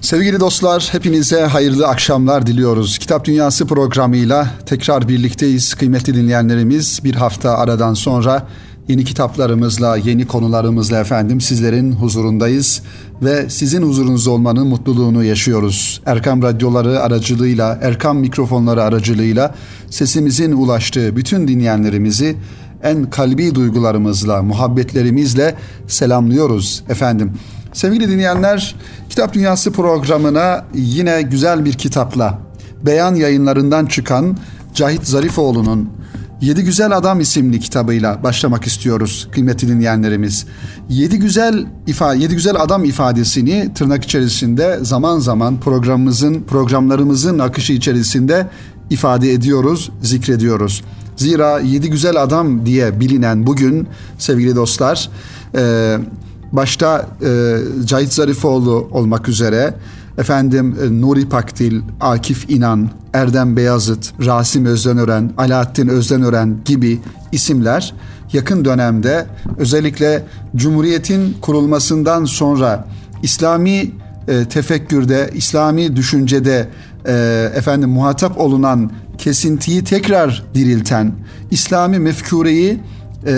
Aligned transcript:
Sevgili 0.00 0.40
dostlar, 0.40 0.88
hepinize 0.92 1.40
hayırlı 1.40 1.86
akşamlar 1.86 2.46
diliyoruz. 2.46 2.98
Kitap 2.98 3.24
Dünyası 3.24 3.66
programıyla 3.66 4.50
tekrar 4.66 5.08
birlikteyiz. 5.08 5.74
Kıymetli 5.74 6.14
dinleyenlerimiz 6.14 7.00
bir 7.04 7.14
hafta 7.14 7.58
aradan 7.58 7.94
sonra 7.94 8.46
yeni 8.88 9.04
kitaplarımızla, 9.04 9.96
yeni 9.96 10.26
konularımızla 10.26 11.00
efendim 11.00 11.40
sizlerin 11.40 11.92
huzurundayız 11.92 12.82
ve 13.22 13.50
sizin 13.50 13.82
huzurunuzda 13.82 14.30
olmanın 14.30 14.66
mutluluğunu 14.66 15.24
yaşıyoruz. 15.24 16.00
Erkam 16.06 16.42
radyoları 16.42 17.00
aracılığıyla, 17.00 17.78
Erkam 17.82 18.18
mikrofonları 18.18 18.82
aracılığıyla 18.82 19.54
sesimizin 19.90 20.52
ulaştığı 20.52 21.16
bütün 21.16 21.48
dinleyenlerimizi 21.48 22.36
en 22.82 23.10
kalbi 23.10 23.54
duygularımızla, 23.54 24.42
muhabbetlerimizle 24.42 25.54
selamlıyoruz 25.88 26.82
efendim. 26.88 27.32
Sevgili 27.76 28.08
dinleyenler, 28.08 28.74
Kitap 29.08 29.34
Dünyası 29.34 29.72
programına 29.72 30.64
yine 30.74 31.22
güzel 31.22 31.64
bir 31.64 31.72
kitapla 31.72 32.38
Beyan 32.86 33.14
yayınlarından 33.14 33.86
çıkan 33.86 34.36
Cahit 34.74 35.06
Zarifoğlu'nun 35.06 35.88
Yedi 36.40 36.64
Güzel 36.64 36.96
Adam 36.96 37.20
isimli 37.20 37.60
kitabıyla 37.60 38.22
başlamak 38.22 38.66
istiyoruz 38.66 39.28
kıymetli 39.32 39.68
dinleyenlerimiz. 39.68 40.46
Yedi 40.88 41.18
güzel 41.18 41.66
ifa 41.86 42.14
yedi 42.14 42.34
güzel 42.34 42.62
adam 42.62 42.84
ifadesini 42.84 43.74
tırnak 43.74 44.04
içerisinde 44.04 44.78
zaman 44.82 45.18
zaman 45.18 45.60
programımızın 45.60 46.42
programlarımızın 46.42 47.38
akışı 47.38 47.72
içerisinde 47.72 48.46
ifade 48.90 49.32
ediyoruz, 49.32 49.90
zikrediyoruz. 50.02 50.84
Zira 51.16 51.60
yedi 51.60 51.90
güzel 51.90 52.22
adam 52.22 52.66
diye 52.66 53.00
bilinen 53.00 53.46
bugün 53.46 53.88
sevgili 54.18 54.56
dostlar, 54.56 55.10
başta 56.52 57.08
e, 57.22 57.58
Cahit 57.84 58.12
Zarifoğlu 58.12 58.88
olmak 58.90 59.28
üzere 59.28 59.74
efendim 60.18 60.76
e, 60.82 61.00
Nuri 61.00 61.28
Pakdil, 61.28 61.80
Akif 62.00 62.50
İnan, 62.50 62.90
Erdem 63.12 63.56
Beyazıt, 63.56 64.12
Rasim 64.26 64.64
Özdenören, 64.64 65.32
Alaaddin 65.38 65.88
Özdenören 65.88 66.56
gibi 66.64 67.00
isimler 67.32 67.94
yakın 68.32 68.64
dönemde 68.64 69.26
özellikle 69.58 70.22
Cumhuriyet'in 70.56 71.36
kurulmasından 71.40 72.24
sonra 72.24 72.88
İslami 73.22 73.90
e, 74.28 74.44
tefekkürde, 74.44 75.30
İslami 75.34 75.96
düşüncede 75.96 76.68
e, 77.06 77.12
efendim 77.54 77.90
muhatap 77.90 78.38
olunan 78.38 78.90
kesintiyi 79.18 79.84
tekrar 79.84 80.44
dirilten, 80.54 81.12
İslami 81.50 81.98
mefkureyi 81.98 82.80
e, 83.26 83.32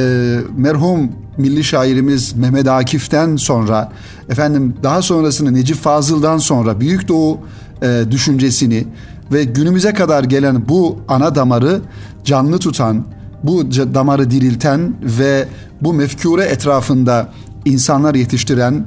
merhum 0.56 1.10
milli 1.38 1.64
şairimiz 1.64 2.32
Mehmet 2.36 2.68
Akif'ten 2.68 3.36
sonra 3.36 3.92
efendim 4.28 4.74
daha 4.82 5.02
sonrasını 5.02 5.54
Necip 5.54 5.76
Fazıl'dan 5.76 6.38
sonra 6.38 6.80
Büyük 6.80 7.08
Doğu 7.08 7.38
e, 7.82 8.04
düşüncesini 8.10 8.86
ve 9.32 9.44
günümüze 9.44 9.92
kadar 9.92 10.24
gelen 10.24 10.68
bu 10.68 10.98
ana 11.08 11.34
damarı 11.34 11.80
canlı 12.24 12.58
tutan, 12.58 13.04
bu 13.42 13.72
damarı 13.72 14.30
dirilten 14.30 14.94
ve 15.02 15.48
bu 15.80 15.92
mefkure 15.92 16.44
etrafında 16.44 17.28
insanlar 17.64 18.14
yetiştiren 18.14 18.84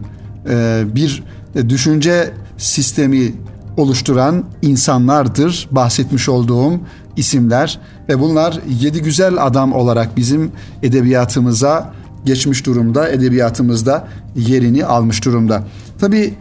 e, 0.49 0.83
bir 0.95 1.23
düşünce 1.69 2.33
sistemi 2.57 3.33
oluşturan 3.77 4.43
insanlardır 4.61 5.67
bahsetmiş 5.71 6.29
olduğum 6.29 6.79
isimler. 7.15 7.79
Ve 8.09 8.19
bunlar 8.19 8.59
yedi 8.81 9.01
güzel 9.01 9.45
adam 9.45 9.73
olarak 9.73 10.17
bizim 10.17 10.51
edebiyatımıza 10.83 11.93
geçmiş 12.25 12.65
durumda, 12.65 13.09
edebiyatımızda 13.09 14.07
yerini 14.35 14.85
almış 14.85 15.25
durumda. 15.25 15.63
Tabi 15.99 16.33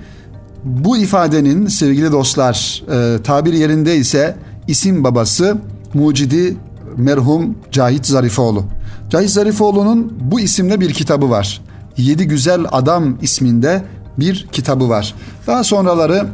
bu 0.65 0.97
ifadenin 0.97 1.67
sevgili 1.67 2.13
dostlar 2.13 2.83
e, 2.93 3.23
tabir 3.23 3.53
yerinde 3.53 3.97
ise 3.97 4.37
isim 4.69 5.05
babası 5.05 5.59
mucidi 5.95 6.57
merhum 6.97 7.55
Cahit 7.71 8.07
Zarifoğlu. 8.07 8.65
Cahit 9.11 9.31
Zarifoğlu'nun 9.31 10.13
bu 10.21 10.41
isimde 10.41 10.81
bir 10.81 10.93
kitabı 10.93 11.31
var. 11.31 11.61
Yedi 11.97 12.27
Güzel 12.27 12.61
Adam 12.73 13.19
isminde 13.23 13.83
bir 14.19 14.49
kitabı 14.53 14.89
var. 14.89 15.15
Daha 15.47 15.65
sonraları 15.65 16.27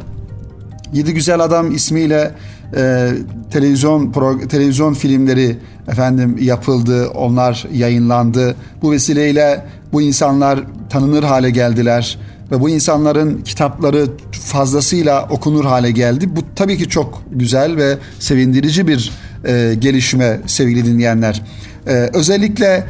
Yedi 0.93 1.15
Güzel 1.15 1.41
Adam 1.41 1.75
ismiyle 1.75 2.31
e, 2.77 3.11
televizyon 3.51 4.13
pro, 4.13 4.49
televizyon 4.49 4.95
filmleri 4.95 5.59
efendim 5.89 6.37
yapıldı, 6.41 7.09
onlar 7.09 7.67
yayınlandı. 7.73 8.57
Bu 8.83 8.93
vesileyle 8.93 9.65
bu 9.93 10.03
insanlar 10.03 10.61
tanınır 10.91 11.23
hale 11.23 11.51
geldiler 11.51 12.19
ve 12.53 12.61
bu 12.61 12.71
insanların 12.71 13.43
kitapları 13.43 14.07
fazlasıyla 14.33 15.27
okunur 15.31 15.65
hale 15.65 15.91
geldi. 15.91 16.37
Bu 16.37 16.41
tabii 16.57 16.79
ki 16.79 16.89
çok 16.89 17.23
güzel 17.33 17.77
ve 17.77 17.97
sevindirici 18.19 18.89
bir 18.89 19.13
e, 19.45 19.75
gelişme 19.79 20.41
sevgili 20.47 20.85
dinleyenler. 20.85 21.43
E, 21.87 22.11
özellikle 22.15 22.87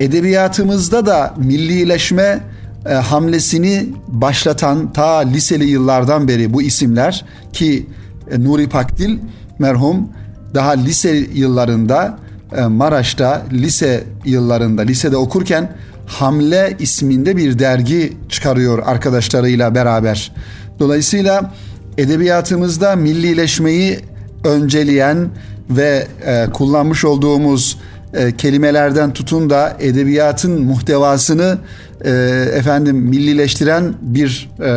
edebiyatımızda 0.00 1.06
da 1.06 1.34
millileşme 1.36 2.40
e, 2.86 2.94
hamlesini 2.94 3.88
başlatan 4.08 4.92
ta 4.92 5.18
liseli 5.18 5.64
yıllardan 5.64 6.28
beri 6.28 6.52
bu 6.52 6.62
isimler 6.62 7.24
ki 7.52 7.86
e, 8.30 8.44
Nuri 8.44 8.68
Pakdil 8.68 9.18
merhum 9.58 10.08
daha 10.54 10.70
lise 10.70 11.16
yıllarında 11.34 12.18
e, 12.56 12.62
Maraş'ta 12.62 13.42
lise 13.52 14.04
yıllarında 14.24 14.82
lisede 14.82 15.16
okurken 15.16 15.76
Hamle 16.06 16.76
isminde 16.78 17.36
bir 17.36 17.58
dergi 17.58 18.12
çıkarıyor 18.28 18.82
arkadaşlarıyla 18.86 19.74
beraber. 19.74 20.32
Dolayısıyla 20.78 21.54
edebiyatımızda 21.98 22.96
millileşmeyi 22.96 24.00
önceleyen 24.44 25.28
ve 25.70 26.06
e, 26.26 26.46
kullanmış 26.52 27.04
olduğumuz 27.04 27.78
e, 28.14 28.36
kelimelerden 28.36 29.12
tutun 29.12 29.50
da 29.50 29.76
edebiyatın 29.80 30.62
muhtevasını 30.62 31.58
e, 32.04 32.10
efendim 32.54 32.96
millileştiren 32.96 33.94
bir 34.02 34.50
e, 34.60 34.70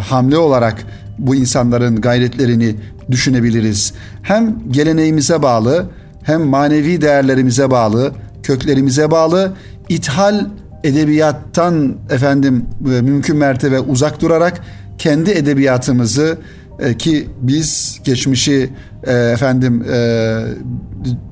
hamle 0.00 0.38
olarak 0.38 0.84
bu 1.18 1.34
insanların 1.34 2.00
gayretlerini 2.00 2.76
düşünebiliriz. 3.10 3.92
Hem 4.22 4.56
geleneğimize 4.70 5.42
bağlı, 5.42 5.86
hem 6.22 6.42
manevi 6.42 7.00
değerlerimize 7.00 7.70
bağlı, 7.70 8.12
köklerimize 8.42 9.10
bağlı, 9.10 9.52
ithal 9.88 10.46
edebiyattan 10.84 11.96
efendim 12.10 12.66
e, 12.86 13.00
mümkün 13.02 13.36
mertebe 13.36 13.80
uzak 13.80 14.20
durarak 14.20 14.60
kendi 14.98 15.30
edebiyatımızı 15.30 16.38
e, 16.78 16.96
ki 16.96 17.28
biz 17.40 17.87
geçmişi 18.08 18.70
e, 19.06 19.12
efendim 19.12 19.84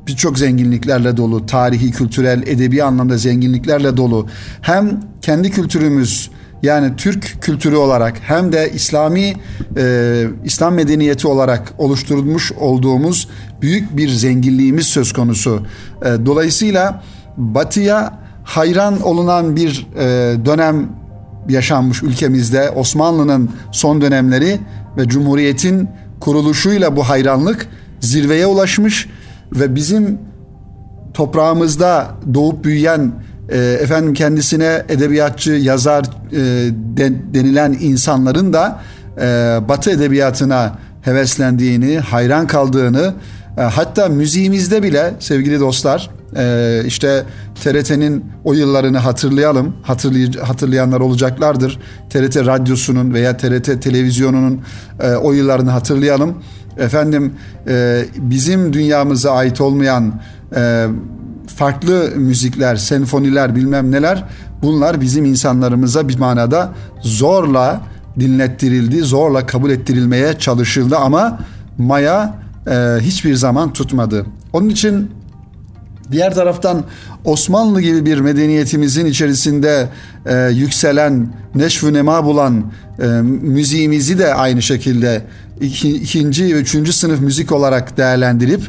birçok 0.07 0.39
zenginliklerle 0.39 1.17
dolu, 1.17 1.47
tarihi, 1.47 1.91
kültürel, 1.91 2.43
edebi 2.47 2.83
anlamda 2.83 3.17
zenginliklerle 3.17 3.97
dolu. 3.97 4.27
Hem 4.61 5.01
kendi 5.23 5.51
kültürümüz 5.51 6.31
yani 6.63 6.97
Türk 6.97 7.37
kültürü 7.41 7.77
olarak 7.77 8.15
hem 8.23 8.53
de 8.53 8.71
İslami 8.75 9.35
e, 9.77 10.25
İslam 10.45 10.75
medeniyeti 10.75 11.29
olarak 11.29 11.73
oluşturulmuş 11.79 12.53
olduğumuz 12.53 13.29
büyük 13.63 13.97
bir 13.97 14.09
zenginliğimiz 14.09 14.87
söz 14.87 15.13
konusu. 15.13 15.67
E, 16.03 16.27
dolayısıyla 16.27 17.03
Batı'ya 17.37 18.19
hayran 18.45 19.03
olunan 19.03 19.57
bir 19.57 19.87
e, 19.97 20.05
dönem 20.45 20.89
yaşanmış 21.49 22.03
ülkemizde 22.03 22.71
Osmanlı'nın 22.71 23.51
son 23.73 24.01
dönemleri 24.01 24.59
ve 24.97 25.09
Cumhuriyet'in 25.09 25.89
kuruluşuyla 26.21 26.97
bu 26.97 27.09
hayranlık 27.09 27.67
zirveye 28.01 28.47
ulaşmış 28.47 29.09
ve 29.53 29.75
bizim 29.75 30.19
toprağımızda 31.15 32.07
doğup 32.35 32.65
büyüyen 32.65 33.13
e, 33.49 33.59
efendim 33.59 34.15
kendisine 34.15 34.83
edebiyatçı, 34.89 35.53
yazar 35.53 36.05
e, 36.05 36.39
denilen 37.35 37.77
insanların 37.81 38.53
da 38.53 38.81
e, 39.21 39.23
Batı 39.69 39.91
edebiyatına 39.91 40.79
heveslendiğini, 41.03 41.99
hayran 41.99 42.47
kaldığını, 42.47 43.15
hatta 43.57 44.09
müziğimizde 44.09 44.83
bile 44.83 45.15
sevgili 45.19 45.61
dostlar, 45.61 46.11
e, 46.37 46.83
işte 46.87 47.25
TRT'nin 47.55 48.25
o 48.45 48.53
yıllarını 48.53 48.99
hatırlayalım, 48.99 49.77
hatırlay 49.83 50.33
hatırlayanlar 50.33 51.01
olacaklardır. 51.01 51.79
TRT 52.11 52.37
radyosunun 52.37 53.15
veya 53.15 53.37
TRT 53.37 53.83
televizyonunun 53.83 54.61
e, 55.01 55.15
o 55.15 55.33
yıllarını 55.33 55.71
hatırlayalım. 55.71 56.35
Efendim 56.79 57.35
e, 57.69 58.05
bizim 58.17 58.73
dünyamıza 58.73 59.33
ait 59.33 59.61
olmayan 59.61 60.21
e, 60.57 60.87
farklı 61.57 62.11
müzikler, 62.17 62.77
senfoniler 62.77 63.57
bilmem 63.57 63.93
neler 63.93 64.25
bunlar 64.63 65.01
bizim 65.01 65.25
insanlarımıza 65.25 66.09
bir 66.09 66.19
manada 66.19 66.73
zorla 67.01 67.81
dinlettirildi, 68.21 69.03
zorla 69.03 69.47
kabul 69.47 69.71
ettirilmeye 69.71 70.39
çalışıldı 70.39 70.97
ama 70.97 71.39
maya 71.79 72.35
e, 72.67 72.97
hiçbir 73.01 73.35
zaman 73.35 73.73
tutmadı. 73.73 74.27
Onun 74.53 74.69
için 74.69 75.11
Diğer 76.13 76.35
taraftan 76.35 76.85
Osmanlı 77.25 77.81
gibi 77.81 78.07
bir 78.07 78.19
medeniyetimizin 78.19 79.07
içerisinde 79.07 79.89
e, 80.27 80.37
yükselen, 80.53 81.29
neşvü 81.55 81.93
nema 81.93 82.25
bulan 82.25 82.73
e, 82.99 83.07
müziğimizi 83.43 84.19
de 84.19 84.35
aynı 84.35 84.63
şekilde 84.63 85.23
iki, 85.61 85.97
ikinci 85.97 86.45
ve 86.45 86.59
üçüncü 86.59 86.93
sınıf 86.93 87.21
müzik 87.21 87.53
olarak 87.53 87.97
değerlendirip 87.97 88.61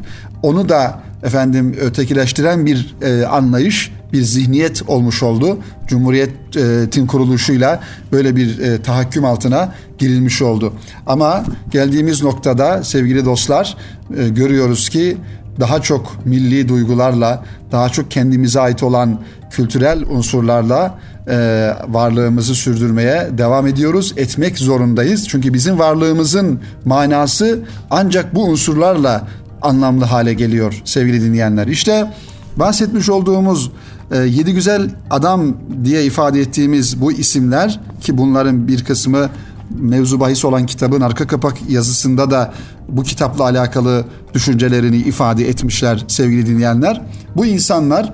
onu 0.44 0.70
da 0.70 1.00
efendim 1.24 1.76
ötekileştiren 1.82 2.66
bir 2.66 2.96
e, 3.02 3.26
anlayış, 3.26 3.92
bir 4.14 4.22
zihniyet 4.22 4.84
olmuş 4.88 5.24
oldu. 5.24 5.58
Cumhuriyetin 5.88 7.08
kuruluşuyla 7.08 7.80
böyle 8.12 8.36
bir 8.36 8.60
e, 8.60 8.82
tahakküm 8.82 9.26
altına 9.26 9.74
girilmiş 9.98 10.42
oldu. 10.42 10.74
Ama 11.08 11.44
geldiğimiz 11.72 12.24
noktada 12.24 12.84
sevgili 12.84 13.26
dostlar 13.26 13.78
e, 14.18 14.30
görüyoruz 14.30 14.90
ki 14.90 15.18
daha 15.60 15.82
çok 15.82 16.26
milli 16.26 16.70
duygularla, 16.70 17.44
daha 17.72 17.90
çok 17.90 18.12
kendimize 18.12 18.60
ait 18.60 18.84
olan 18.84 19.20
kültürel 19.52 20.04
unsurlarla 20.10 21.00
e, 21.30 21.70
varlığımızı 21.88 22.56
sürdürmeye 22.56 23.30
devam 23.38 23.68
ediyoruz. 23.68 24.14
Etmek 24.18 24.60
zorundayız. 24.60 25.28
Çünkü 25.28 25.54
bizim 25.54 25.80
varlığımızın 25.80 26.60
manası 26.86 27.60
ancak 27.90 28.36
bu 28.36 28.44
unsurlarla 28.44 29.28
anlamlı 29.62 30.06
hale 30.06 30.34
geliyor 30.34 30.82
sevgili 30.86 31.22
dinleyenler. 31.22 31.68
İşte 31.68 32.12
bahsetmiş 32.56 33.10
olduğumuz 33.10 33.72
e, 34.12 34.18
yedi 34.18 34.54
güzel 34.54 34.90
adam 35.10 35.58
diye 35.84 36.06
ifade 36.06 36.42
ettiğimiz 36.42 37.02
bu 37.02 37.12
isimler 37.12 37.80
ki 38.02 38.18
bunların 38.18 38.68
bir 38.68 38.84
kısmı 38.84 39.30
mevzu 39.70 40.20
bahis 40.20 40.46
olan 40.46 40.66
kitabın 40.66 41.02
arka 41.02 41.28
kapak 41.28 41.58
yazısında 41.70 42.32
da 42.32 42.54
bu 42.90 43.04
kitapla 43.04 43.44
alakalı 43.44 44.06
düşüncelerini 44.34 44.98
ifade 44.98 45.50
etmişler 45.50 46.06
sevgili 46.08 46.46
dinleyenler. 46.46 47.02
Bu 47.36 47.46
insanlar 47.46 48.14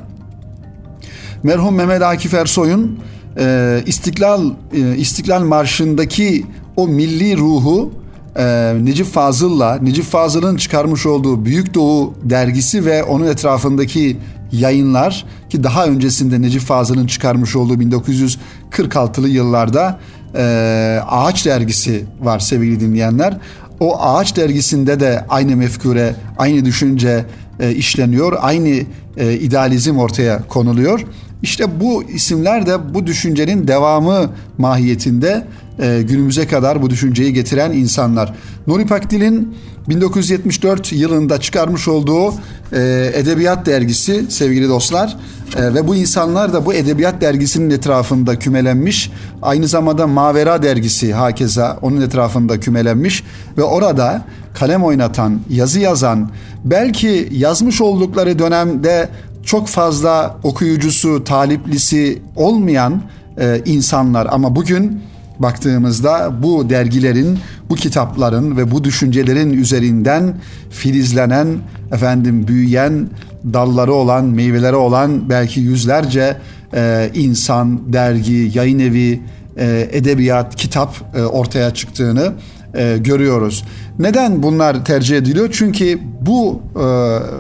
merhum 1.44 1.76
Mehmet 1.76 2.02
Akif 2.02 2.34
Ersoy'un 2.34 3.00
e, 3.38 3.84
İstiklal 3.86 4.52
e, 4.74 4.98
İstiklal 4.98 5.44
Marşı'ndaki 5.44 6.46
o 6.76 6.88
milli 6.88 7.38
ruhu 7.38 7.92
e, 8.36 8.74
Necip 8.82 9.08
Fazıl'la 9.08 9.76
Necip 9.76 10.06
Fazıl'ın 10.06 10.58
çıkarmış 10.58 11.06
olduğu 11.06 11.46
Büyük 11.46 11.74
Doğu 11.74 12.14
dergisi 12.24 12.86
ve 12.86 13.04
onun 13.04 13.26
etrafındaki 13.26 14.18
yayınlar 14.52 15.26
ki 15.50 15.64
daha 15.64 15.86
öncesinde 15.86 16.42
Necip 16.42 16.62
Fazıl'ın 16.62 17.08
çıkarmış 17.08 17.56
olduğu 17.56 17.76
1946'lı 17.76 19.30
yıllarda 19.30 20.00
e, 20.36 21.00
Ağaç 21.08 21.46
dergisi 21.46 22.06
var 22.22 22.40
sevgili 22.40 22.80
dinleyenler. 22.80 23.38
O 23.80 24.00
Ağaç 24.02 24.36
dergisinde 24.36 25.00
de 25.00 25.26
aynı 25.30 25.56
mefkure, 25.56 26.16
aynı 26.38 26.66
düşünce 26.66 27.26
e, 27.60 27.72
işleniyor, 27.72 28.34
aynı 28.42 28.70
e, 29.18 29.34
idealizm 29.34 29.98
ortaya 29.98 30.48
konuluyor. 30.48 31.06
İşte 31.42 31.80
bu 31.80 32.04
isimler 32.04 32.66
de 32.66 32.94
bu 32.94 33.08
düşüncenin 33.08 33.68
devamı 33.68 34.30
mahiyetinde 34.58 35.48
e, 35.80 36.02
günümüze 36.02 36.48
kadar 36.48 36.82
bu 36.82 36.90
düşünceyi 36.90 37.34
getiren 37.34 37.72
insanlar. 37.72 38.34
Nuri 38.68 38.86
Pakdil'in 38.88 39.56
1974 39.90 40.94
yılında 40.94 41.42
çıkarmış 41.42 41.88
olduğu 41.88 42.34
e, 42.74 43.12
Edebiyat 43.14 43.66
Dergisi 43.66 44.26
sevgili 44.30 44.70
dostlar 44.70 45.18
e, 45.58 45.74
ve 45.74 45.88
bu 45.88 45.96
insanlar 45.96 46.54
da 46.54 46.66
bu 46.66 46.74
Edebiyat 46.74 47.22
Dergisi'nin 47.22 47.70
etrafında 47.70 48.40
kümelenmiş. 48.40 49.12
Aynı 49.42 49.68
zamanda 49.68 50.08
Mavera 50.08 50.64
Dergisi 50.64 51.14
hakeza 51.14 51.78
onun 51.82 52.02
etrafında 52.02 52.60
kümelenmiş 52.60 53.24
ve 53.58 53.64
orada 53.64 54.22
kalem 54.54 54.84
oynatan, 54.84 55.40
yazı 55.50 55.80
yazan, 55.80 56.30
belki 56.66 57.30
yazmış 57.32 57.82
oldukları 57.82 58.40
dönemde 58.40 59.10
çok 59.44 59.68
fazla 59.68 60.38
okuyucusu, 60.44 61.24
taliplisi 61.24 62.22
olmayan 62.36 63.02
e, 63.38 63.62
insanlar 63.66 64.28
ama 64.32 64.56
bugün 64.56 65.02
baktığımızda 65.40 66.44
bu 66.44 66.70
dergilerin, 66.70 67.40
bu 67.70 67.76
kitapların 67.76 68.58
ve 68.58 68.72
bu 68.72 68.84
düşüncelerin 68.84 69.54
üzerinden 69.54 70.36
filizlenen, 70.70 71.48
efendim 71.92 72.48
büyüyen, 72.48 73.10
dalları 73.54 73.94
olan, 73.94 74.26
meyveleri 74.26 74.76
olan 74.76 75.30
belki 75.30 75.60
yüzlerce 75.60 76.38
e, 76.74 77.12
insan, 77.14 77.94
dergi, 77.94 78.52
yayın 78.54 78.80
evi, 78.80 79.22
e, 79.58 79.90
edebiyat, 79.92 80.56
kitap 80.56 80.96
e, 81.16 81.22
ortaya 81.22 81.74
çıktığını 81.74 82.34
e, 82.76 82.98
görüyoruz. 82.98 83.64
Neden 84.00 84.44
bunlar 84.44 84.86
tercih 84.86 85.18
ediliyor? 85.18 85.50
Çünkü 85.52 86.00
bu 86.22 86.62
e, 86.76 86.86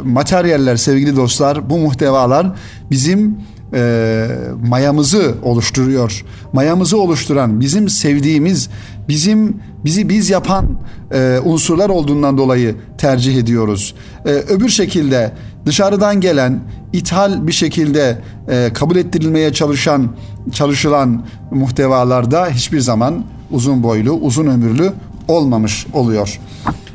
materyaller 0.04 0.76
sevgili 0.76 1.16
dostlar, 1.16 1.70
bu 1.70 1.78
muhtevalar 1.78 2.48
bizim 2.92 3.38
e, 3.74 4.28
mayamızı 4.68 5.36
oluşturuyor. 5.44 6.26
Mayamızı 6.54 6.98
oluşturan, 6.98 7.60
bizim 7.60 7.90
sevdiğimiz, 7.90 8.70
bizim 9.08 9.58
bizi 9.86 10.10
biz 10.10 10.30
yapan 10.30 10.66
e, 11.14 11.40
unsurlar 11.44 11.90
olduğundan 11.90 12.38
dolayı 12.38 12.76
tercih 12.98 13.38
ediyoruz. 13.38 13.96
E, 14.26 14.30
öbür 14.30 14.70
şekilde 14.70 15.32
dışarıdan 15.65 16.21
gelen, 16.21 16.60
ithal 16.94 17.48
bir 17.48 17.51
şekilde 17.51 18.21
e, 18.50 18.69
kabul 18.74 18.95
ettirilmeye 18.95 19.54
çalışan, 19.54 20.12
çalışılan 20.51 21.25
muhtevalarda 21.51 22.48
hiçbir 22.48 22.80
zaman 22.80 23.24
uzun 23.51 23.83
boylu, 23.83 24.12
uzun 24.12 24.48
ömürlü 24.48 24.94
olmamış 25.27 25.88
oluyor. 25.94 26.39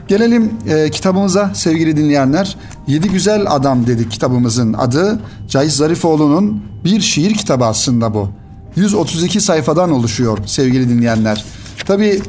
Gelelim 0.09 0.53
e, 0.69 0.91
kitabımıza 0.91 1.51
sevgili 1.55 1.97
dinleyenler. 1.97 2.57
Yedi 2.87 3.09
Güzel 3.09 3.45
Adam 3.49 3.87
dedik 3.87 4.11
kitabımızın 4.11 4.73
adı. 4.73 5.21
Cahit 5.49 5.73
Zarifoğlu'nun 5.73 6.63
bir 6.85 7.01
şiir 7.01 7.35
kitabı 7.35 7.65
aslında 7.65 8.15
bu. 8.15 8.29
132 8.77 9.41
sayfadan 9.41 9.91
oluşuyor 9.91 10.39
sevgili 10.47 10.89
dinleyenler. 10.89 11.45
Tabi 11.87 12.23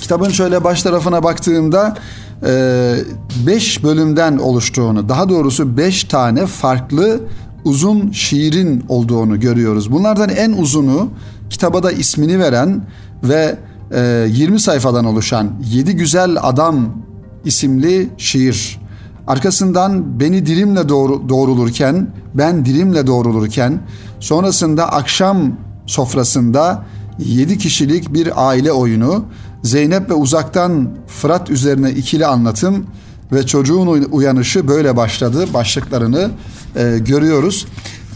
kitabın 0.00 0.28
şöyle 0.28 0.64
baş 0.64 0.82
tarafına 0.82 1.22
baktığımda 1.22 1.96
5 2.42 3.78
e, 3.78 3.82
bölümden 3.82 4.38
oluştuğunu, 4.38 5.08
daha 5.08 5.28
doğrusu 5.28 5.76
5 5.76 6.04
tane 6.04 6.46
farklı 6.46 7.20
uzun 7.64 8.10
şiirin 8.10 8.84
olduğunu 8.88 9.40
görüyoruz. 9.40 9.92
Bunlardan 9.92 10.28
en 10.28 10.52
uzunu 10.52 11.10
kitaba 11.50 11.82
da 11.82 11.92
ismini 11.92 12.38
veren 12.38 12.82
ve 13.24 13.58
20 14.28 14.54
ee, 14.54 14.58
sayfadan 14.58 15.04
oluşan 15.04 15.50
Yedi 15.72 15.96
Güzel 15.96 16.36
Adam 16.42 16.88
isimli 17.44 18.08
şiir. 18.18 18.80
Arkasından 19.26 20.20
beni 20.20 20.46
dilimle 20.46 20.88
doğru, 20.88 21.28
doğrulurken, 21.28 22.10
ben 22.34 22.64
dilimle 22.64 23.06
doğrulurken, 23.06 23.80
sonrasında 24.20 24.92
akşam 24.92 25.52
sofrasında 25.86 26.84
yedi 27.18 27.58
kişilik 27.58 28.14
bir 28.14 28.48
aile 28.48 28.72
oyunu, 28.72 29.24
Zeynep 29.62 30.10
ve 30.10 30.14
uzaktan 30.14 30.88
Fırat 31.06 31.50
üzerine 31.50 31.90
ikili 31.90 32.26
anlatım 32.26 32.86
ve 33.32 33.46
çocuğun 33.46 34.06
uyanışı 34.10 34.68
böyle 34.68 34.96
başladı. 34.96 35.46
Başlıklarını 35.54 36.30
e, 36.76 36.98
görüyoruz. 36.98 37.66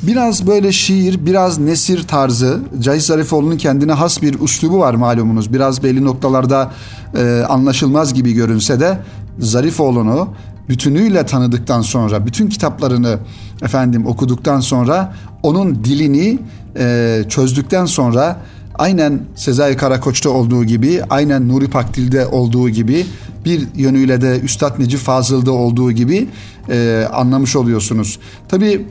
Biraz 0.03 0.47
böyle 0.47 0.73
şiir, 0.73 1.27
biraz 1.27 1.59
nesir 1.59 2.07
tarzı. 2.07 2.61
Cahit 2.81 3.03
Zarifoğlu'nun 3.03 3.57
kendine 3.57 3.93
has 3.93 4.23
bir 4.23 4.41
üslubu 4.41 4.79
var 4.79 4.95
malumunuz. 4.95 5.53
Biraz 5.53 5.83
belli 5.83 6.05
noktalarda 6.05 6.73
e, 7.17 7.45
anlaşılmaz 7.49 8.15
gibi 8.15 8.33
görünse 8.33 8.81
de 8.81 8.99
Zarifoğlu'nu 9.39 10.29
bütünüyle 10.69 11.27
tanıdıktan 11.27 11.83
sonra, 11.83 12.27
bütün 12.27 12.49
kitaplarını 12.49 13.19
efendim 13.63 14.07
okuduktan 14.07 14.61
sonra 14.61 15.15
onun 15.43 15.85
dilini 15.85 16.39
e, 16.79 17.25
çözdükten 17.29 17.87
sonra 17.87 18.37
aynen 18.75 19.21
Sezai 19.35 19.77
Karakoç'ta 19.77 20.31
olduğu 20.31 20.65
gibi, 20.65 21.03
aynen 21.11 21.49
Nuri 21.49 21.71
Pakdil'de 21.71 22.27
olduğu 22.27 22.69
gibi 22.69 23.07
bir 23.45 23.69
yönüyle 23.77 24.21
de 24.21 24.41
Üstad 24.41 24.81
Necip 24.81 25.01
Fazıl'da 25.01 25.53
olduğu 25.53 25.93
gibi 25.93 26.29
e, 26.71 27.09
anlamış 27.13 27.57
oluyorsunuz. 27.57 28.19
Tabii 28.49 28.87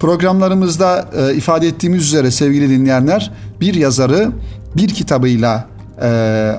Programlarımızda 0.00 1.08
e, 1.16 1.34
ifade 1.34 1.66
ettiğimiz 1.66 2.02
üzere 2.02 2.30
sevgili 2.30 2.70
dinleyenler 2.70 3.30
bir 3.60 3.74
yazarı 3.74 4.32
bir 4.76 4.88
kitabıyla 4.88 5.68
e, 6.02 6.08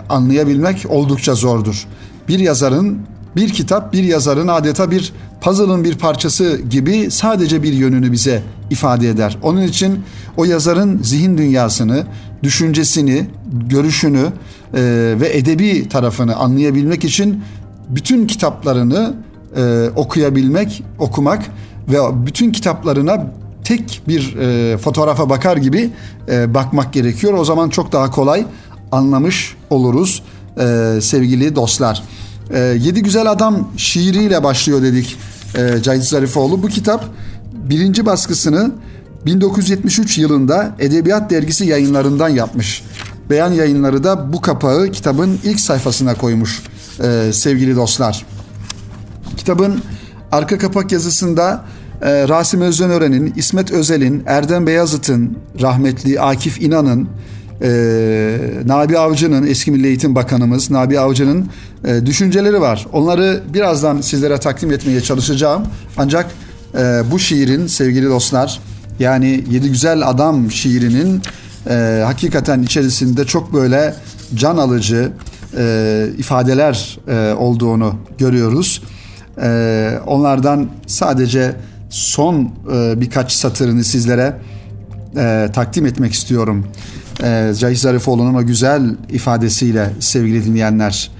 anlayabilmek 0.09 0.85
oldukça 0.89 1.35
zordur. 1.35 1.87
Bir 2.27 2.39
yazarın 2.39 2.99
bir 3.35 3.49
kitap 3.49 3.93
bir 3.93 4.03
yazarın 4.03 4.47
adeta 4.47 4.91
bir 4.91 5.13
puzzle'ın 5.41 5.83
bir 5.83 5.97
parçası 5.97 6.61
gibi 6.69 7.11
sadece 7.11 7.63
bir 7.63 7.73
yönünü 7.73 8.11
bize 8.11 8.43
ifade 8.69 9.09
eder. 9.09 9.37
Onun 9.41 9.61
için 9.61 9.99
o 10.37 10.45
yazarın 10.45 11.03
zihin 11.03 11.37
dünyasını, 11.37 12.03
düşüncesini, 12.43 13.27
görüşünü 13.69 14.25
e, 14.73 14.81
ve 15.21 15.37
edebi 15.37 15.89
tarafını 15.89 16.35
anlayabilmek 16.35 17.03
için 17.03 17.43
bütün 17.89 18.27
kitaplarını 18.27 19.13
e, 19.57 19.89
okuyabilmek, 19.95 20.83
okumak 20.99 21.43
ve 21.87 21.97
bütün 22.25 22.51
kitaplarına 22.51 23.27
tek 23.63 24.01
bir 24.07 24.35
e, 24.35 24.77
fotoğrafa 24.77 25.29
bakar 25.29 25.57
gibi 25.57 25.89
e, 26.29 26.53
bakmak 26.53 26.93
gerekiyor. 26.93 27.33
O 27.33 27.45
zaman 27.45 27.69
çok 27.69 27.91
daha 27.91 28.11
kolay 28.11 28.45
anlamış 28.91 29.55
oluruz 29.69 30.23
e, 30.59 30.99
sevgili 31.01 31.55
dostlar. 31.55 32.03
E, 32.49 32.59
Yedi 32.59 33.03
Güzel 33.03 33.31
Adam 33.31 33.71
şiiriyle 33.77 34.43
başlıyor 34.43 34.81
dedik 34.81 35.17
e, 35.55 35.81
Cahit 35.81 36.03
Zarifoğlu. 36.03 36.63
Bu 36.63 36.67
kitap 36.67 37.05
birinci 37.53 38.05
baskısını 38.05 38.71
1973 39.25 40.17
yılında 40.17 40.75
Edebiyat 40.79 41.29
Dergisi 41.29 41.65
yayınlarından 41.65 42.29
yapmış. 42.29 42.83
Beyan 43.29 43.51
yayınları 43.51 44.03
da 44.03 44.33
bu 44.33 44.41
kapağı 44.41 44.89
kitabın 44.89 45.39
ilk 45.43 45.59
sayfasına 45.59 46.15
koymuş 46.15 46.61
e, 47.03 47.33
sevgili 47.33 47.75
dostlar. 47.75 48.25
Kitabın 49.37 49.81
arka 50.31 50.57
kapak 50.57 50.91
yazısında 50.91 51.65
e, 52.01 52.27
Rasim 52.27 52.61
Özdenören'in, 52.61 53.33
İsmet 53.35 53.71
Özel'in, 53.71 54.23
Erdem 54.25 54.67
Beyazıt'ın, 54.67 55.37
rahmetli 55.61 56.21
Akif 56.21 56.61
İnan'ın, 56.61 57.09
e, 57.63 57.69
Nabi 58.65 58.97
Avcı'nın, 58.97 59.47
eski 59.47 59.71
Milli 59.71 59.87
Eğitim 59.87 60.15
Bakanımız 60.15 60.71
Nabi 60.71 60.99
Avcı'nın 60.99 61.49
e, 61.85 62.05
düşünceleri 62.05 62.61
var. 62.61 62.87
Onları 62.93 63.43
birazdan 63.53 64.01
sizlere 64.01 64.37
takdim 64.37 64.71
etmeye 64.71 65.01
çalışacağım. 65.01 65.63
Ancak 65.97 66.31
e, 66.77 67.01
bu 67.11 67.19
şiirin 67.19 67.67
sevgili 67.67 68.09
dostlar, 68.09 68.59
yani 68.99 69.43
Yedi 69.49 69.69
Güzel 69.69 70.09
Adam 70.09 70.51
şiirinin 70.51 71.21
e, 71.69 72.03
hakikaten 72.05 72.63
içerisinde 72.63 73.25
çok 73.25 73.53
böyle 73.53 73.95
can 74.35 74.57
alıcı 74.57 75.11
e, 75.57 76.05
ifadeler 76.17 76.99
e, 77.07 77.33
olduğunu 77.33 77.95
görüyoruz. 78.17 78.83
E, 79.41 79.99
onlardan 80.05 80.69
sadece 80.87 81.55
son 81.89 82.51
e, 82.73 83.01
birkaç 83.01 83.31
satırını 83.31 83.83
sizlere 83.83 84.37
e, 85.17 85.49
takdim 85.53 85.85
etmek 85.85 86.13
istiyorum. 86.13 86.65
E, 87.23 87.53
Cahit 87.59 87.77
Zarifoğlu'nun 87.77 88.33
o 88.33 88.45
güzel 88.45 88.95
ifadesiyle 89.09 89.89
sevgili 89.99 90.45
dinleyenler. 90.45 91.11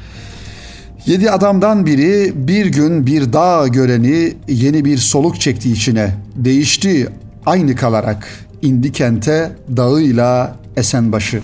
Yedi 1.06 1.32
adamdan 1.32 1.86
biri 1.86 2.34
bir 2.36 2.66
gün 2.66 3.06
bir 3.06 3.34
dağ 3.34 3.68
göreni 3.68 4.34
yeni 4.48 4.86
bir 4.86 4.98
soluk 4.98 5.42
çekti 5.42 5.72
içine. 5.72 6.14
Değişti 6.36 7.10
aynı 7.46 7.76
kalarak 7.76 8.28
indi 8.62 8.92
kente 8.92 9.52
dağıyla 9.78 10.56
esen 10.78 11.12
başı. 11.12 11.42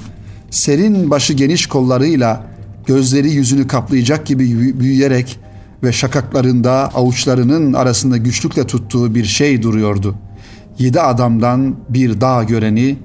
Serin 0.52 1.12
başı 1.12 1.34
geniş 1.34 1.68
kollarıyla 1.68 2.44
gözleri 2.86 3.32
yüzünü 3.32 3.68
kaplayacak 3.68 4.26
gibi 4.26 4.80
büyüyerek 4.80 5.40
ve 5.84 5.92
şakaklarında 5.92 6.72
avuçlarının 6.72 7.74
arasında 7.74 8.18
güçlükle 8.18 8.68
tuttuğu 8.68 9.16
bir 9.16 9.26
şey 9.26 9.62
duruyordu. 9.62 10.16
Yedi 10.80 11.02
adamdan 11.02 11.76
bir 11.90 12.22
dağ 12.22 12.44
göreni, 12.44 12.98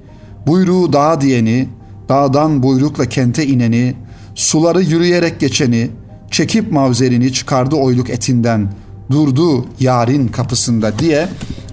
buyruğu 0.46 0.92
dağ 0.92 1.20
diyeni, 1.20 1.68
dağdan 2.08 2.62
buyrukla 2.62 3.06
kente 3.06 3.46
ineni, 3.46 3.94
suları 4.34 4.82
yürüyerek 4.82 5.40
geçeni, 5.40 5.90
çekip 6.30 6.72
mavzerini 6.72 7.32
çıkardı 7.32 7.76
oyluk 7.76 8.10
etinden, 8.10 8.72
durdu 9.10 9.66
yarın 9.80 10.28
kapısında 10.28 10.98
diye 10.98 11.28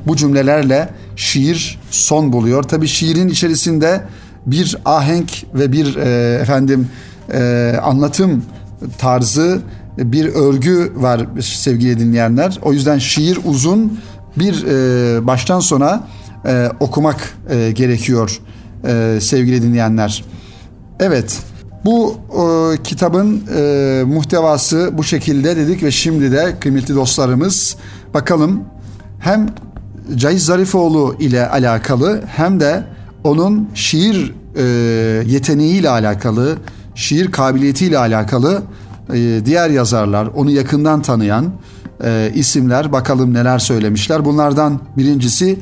bu 0.08 0.16
cümlelerle 0.16 0.90
şiir 1.16 1.80
son 1.92 2.34
buluyor. 2.34 2.64
Tabi 2.64 2.88
şiirin 2.88 3.28
içerisinde 3.28 4.02
bir 4.46 4.78
ahenk 4.86 5.32
ve 5.54 5.72
bir 5.72 5.96
e, 5.96 6.40
efendim 6.42 6.88
e, 7.34 7.76
anlatım 7.84 8.44
tarzı 8.98 9.62
bir 9.98 10.26
örgü 10.26 10.94
var 10.96 11.28
sevgili 11.42 12.00
dinleyenler. 12.00 12.60
O 12.62 12.74
yüzden 12.74 12.98
şiir 12.98 13.40
uzun 13.46 14.00
bir 14.38 14.66
e, 14.66 15.28
baştan 15.28 15.60
sona 15.60 16.08
e, 16.46 16.70
okumak 16.80 17.38
e, 17.50 17.72
gerekiyor 17.72 18.42
e, 18.88 19.18
sevgili 19.22 19.62
dinleyenler. 19.62 20.26
Evet 21.00 21.40
bu 21.86 22.16
e, 22.32 22.84
kitabın 22.84 23.44
e, 23.58 24.04
muhtevası 24.08 24.90
bu 24.94 25.04
şekilde 25.04 25.58
dedik 25.58 25.84
ve 25.84 25.92
şimdi 25.92 26.32
de 26.32 26.56
kıymetli 26.60 26.96
dostlarımız 26.96 27.76
bakalım 28.14 28.64
hem 29.20 29.50
Cahit 30.16 30.42
Zarifoğlu 30.42 31.16
ile 31.20 31.50
alakalı 31.50 32.22
hem 32.28 32.60
de 32.60 32.84
onun 33.24 33.70
şiir 33.74 34.34
e, 34.56 34.64
yeteneğiyle 35.28 35.90
alakalı, 35.90 36.58
şiir 36.96 37.32
kabiliyetiyle 37.32 37.98
alakalı 37.98 38.62
e, 39.14 39.42
diğer 39.46 39.70
yazarlar, 39.70 40.26
onu 40.36 40.52
yakından 40.52 41.02
tanıyan 41.02 41.52
e, 42.04 42.32
isimler 42.36 42.92
bakalım 42.92 43.34
neler 43.34 43.60
söylemişler. 43.60 44.26
Bunlardan 44.26 44.80
birincisi 44.98 45.60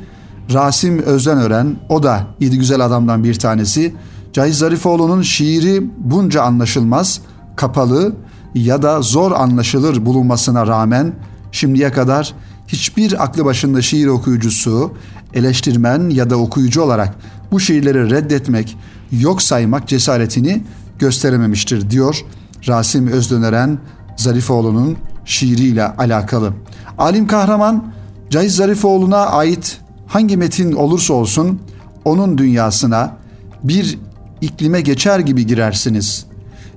Rasim 0.53 1.00
Özdenören, 1.00 1.75
o 1.89 2.03
da 2.03 2.27
yedi 2.39 2.58
güzel 2.58 2.86
adamdan 2.86 3.24
bir 3.24 3.34
tanesi. 3.34 3.96
Cahit 4.34 4.56
Zarifoğlu'nun 4.56 5.22
şiiri 5.22 5.84
bunca 5.98 6.41
anlaşılmaz, 6.41 7.22
kapalı 7.56 8.15
ya 8.56 8.82
da 8.82 9.01
zor 9.01 9.32
anlaşılır 9.32 10.06
bulunmasına 10.06 10.68
rağmen 10.68 11.13
şimdiye 11.51 11.91
kadar 11.91 12.34
hiçbir 12.68 13.24
aklı 13.24 13.46
başında 13.46 13.82
şiir 13.82 14.08
okuyucusu, 14.08 14.91
eleştirmen 15.34 16.10
ya 16.10 16.29
da 16.29 16.36
okuyucu 16.36 16.82
olarak 16.82 17.15
bu 17.51 17.60
şiirleri 17.60 18.10
reddetmek, 18.10 18.77
yok 19.12 19.41
saymak 19.41 19.88
cesaretini 19.88 20.63
gösterememiştir 21.00 21.89
diyor 21.89 22.25
Rasim 22.68 23.08
Özdöneren 23.08 23.79
Zarifoğlu'nun 24.18 24.98
şiiriyle 25.25 25.88
alakalı. 25.88 26.53
Alim 26.98 27.27
kahraman 27.27 27.94
Cahit 28.29 28.51
Zarifoğlu'na 28.51 29.25
ait 29.25 29.82
hangi 30.09 30.37
metin 30.37 30.71
olursa 30.71 31.13
olsun 31.13 31.59
onun 32.05 32.37
dünyasına 32.37 33.15
bir 33.63 33.97
iklime 34.41 34.81
geçer 34.81 35.19
gibi 35.19 35.47
girersiniz. 35.47 36.25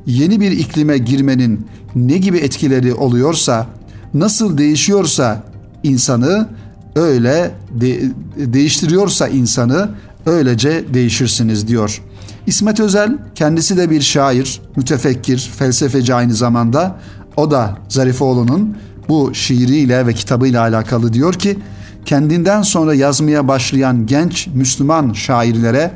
Yeni 0.06 0.40
bir 0.40 0.50
iklime 0.50 0.98
girmenin 0.98 1.66
ne 1.94 2.18
gibi 2.18 2.38
etkileri 2.38 2.94
oluyorsa, 2.94 3.66
nasıl 4.14 4.58
değişiyorsa 4.58 5.42
insanı 5.82 6.48
öyle 6.96 7.50
de, 7.70 8.02
değiştiriyorsa 8.36 9.28
insanı 9.28 9.90
öylece 10.26 10.84
değişirsiniz 10.94 11.68
diyor. 11.68 12.02
İsmet 12.46 12.80
Özel 12.80 13.18
kendisi 13.34 13.76
de 13.76 13.90
bir 13.90 14.00
şair, 14.00 14.60
mütefekkir, 14.76 15.50
felsefeci 15.58 16.14
aynı 16.14 16.34
zamanda. 16.34 16.96
O 17.36 17.50
da 17.50 17.78
Zarifoğlu'nun 17.88 18.76
bu 19.08 19.34
şiiriyle 19.34 20.06
ve 20.06 20.12
kitabıyla 20.12 20.60
alakalı 20.60 21.12
diyor 21.12 21.34
ki 21.34 21.58
kendinden 22.04 22.62
sonra 22.62 22.94
yazmaya 22.94 23.48
başlayan 23.48 24.06
genç 24.06 24.46
Müslüman 24.46 25.12
şairlere 25.12 25.90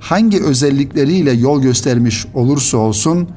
hangi 0.00 0.42
özellikleriyle 0.42 1.32
yol 1.32 1.62
göstermiş 1.62 2.26
olursa 2.34 2.76
olsun 2.76 3.28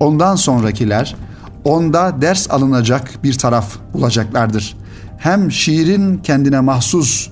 ondan 0.00 0.36
sonrakiler 0.36 1.16
onda 1.64 2.22
ders 2.22 2.50
alınacak 2.50 3.24
bir 3.24 3.34
taraf 3.34 3.76
bulacaklardır. 3.94 4.76
Hem 5.18 5.52
şiirin 5.52 6.18
kendine 6.18 6.60
mahsus 6.60 7.30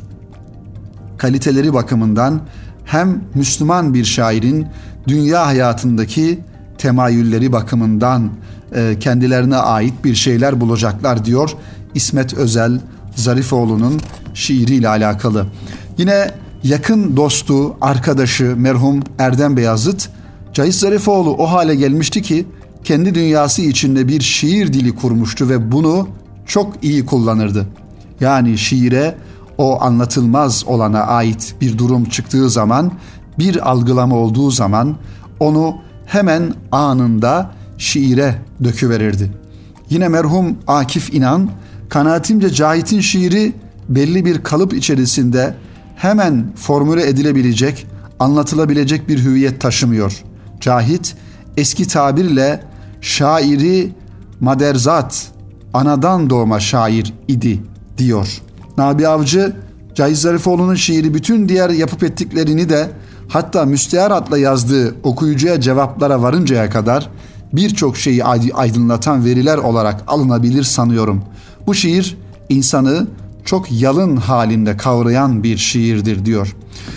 kaliteleri 1.19 1.75
bakımından 1.75 2.41
hem 2.85 3.21
Müslüman 3.35 3.95
bir 3.95 4.05
şairin 4.05 4.67
dünya 5.09 5.47
hayatındaki 5.47 6.41
temayülleri 6.79 7.53
bakımından 7.53 8.31
e, 8.75 8.99
kendilerine 9.00 9.57
ait 9.57 10.05
bir 10.05 10.15
şeyler 10.15 10.61
bulacaklar 10.61 11.25
diyor 11.25 11.50
İsmet 11.95 12.35
Özel 12.35 12.81
Zarifoğlu'nun 13.17 14.00
şiiriyle 14.37 14.88
alakalı. 14.88 15.47
Yine 15.99 16.31
yakın 16.62 17.16
dostu, 17.16 17.76
arkadaşı 17.81 18.55
merhum 18.57 19.00
Erdem 19.19 19.57
Beyazıt, 19.57 20.09
Cahit 20.52 20.75
Zarifoğlu 20.75 21.35
o 21.35 21.47
hale 21.47 21.75
gelmişti 21.75 22.23
ki 22.23 22.47
kendi 22.85 23.14
dünyası 23.14 23.62
içinde 23.62 24.09
bir 24.09 24.21
şiir 24.21 24.73
dili 24.73 24.95
kurmuştu 24.95 25.49
ve 25.49 25.73
bunu 25.73 26.09
çok 26.47 26.73
iyi 26.83 27.07
kullanırdı. 27.07 27.66
Yani 28.21 28.59
şiire 28.59 29.14
o 29.59 29.83
anlatılmaz 29.83 30.64
olana 30.66 31.00
ait 31.00 31.55
bir 31.61 31.78
durum 31.78 32.05
çıktığı 32.05 32.50
zaman, 32.50 32.93
bir 33.38 33.71
algılama 33.71 34.16
olduğu 34.16 34.50
zaman 34.50 34.97
onu 35.40 35.75
hemen 36.07 36.55
anında 36.73 37.50
şiire 37.78 38.35
döküverirdi. 38.64 39.31
Yine 39.90 40.09
merhum 40.09 40.57
Akif 40.66 41.14
İnan, 41.14 41.50
kanaatimce 41.88 42.50
Cahit'in 42.50 43.00
şiiri 43.00 43.52
belli 43.88 44.25
bir 44.25 44.43
kalıp 44.43 44.75
içerisinde 44.75 45.55
hemen 45.97 46.47
formüle 46.57 47.09
edilebilecek, 47.09 47.87
anlatılabilecek 48.19 49.09
bir 49.09 49.25
hüviyet 49.25 49.61
taşımıyor. 49.61 50.23
Cahit 50.61 51.16
eski 51.57 51.88
tabirle 51.88 52.62
şairi 53.00 53.93
maderzat, 54.40 55.26
anadan 55.75 56.31
doğma 56.31 56.61
şair 56.61 57.14
idi 57.28 57.62
diyor. 57.99 58.43
Nabi 58.78 59.09
Avcı, 59.09 59.57
Cahit 59.95 60.19
Zarifoğlu'nun 60.19 60.75
şiiri 60.75 61.14
bütün 61.14 61.49
diğer 61.49 61.71
yapıp 61.71 62.02
ettiklerini 62.02 62.69
de 62.69 62.90
hatta 63.28 63.64
müsteharatla 63.64 64.38
yazdığı 64.38 64.95
okuyucuya 65.02 65.61
cevaplara 65.61 66.23
varıncaya 66.23 66.71
kadar 66.71 67.11
birçok 67.52 67.97
şeyi 67.97 68.25
aydınlatan 68.55 69.25
veriler 69.25 69.59
olarak 69.59 70.05
alınabilir 70.07 70.62
sanıyorum. 70.62 71.23
Bu 71.66 71.75
şiir 71.75 72.19
insanı 72.49 73.07
çok 73.47 73.73
yalın 73.73 74.17
halinde 74.17 74.76
kavrayan 74.76 75.43
bir 75.43 75.57
şiirdir 75.57 76.25
diyor. 76.25 76.57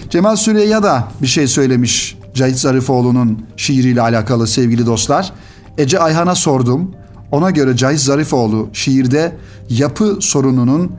Cemal 0.10 0.36
Süreyya 0.36 0.84
da 0.84 1.08
bir 1.22 1.27
şey 1.27 1.48
söylemiş 1.48 2.18
Cahit 2.34 2.60
Zarifoğlu'nun 2.60 3.46
şiiriyle 3.58 4.01
alakalı 4.01 4.48
sevgili 4.48 4.86
dostlar. 4.86 5.34
Ece 5.77 6.00
Ayhan'a 6.00 6.36
sordum. 6.36 6.91
Ona 7.32 7.50
göre 7.50 7.77
Cahit 7.77 8.00
Zarifoğlu 8.00 8.70
şiirde 8.74 9.36
yapı 9.70 10.18
sorununun 10.22 10.91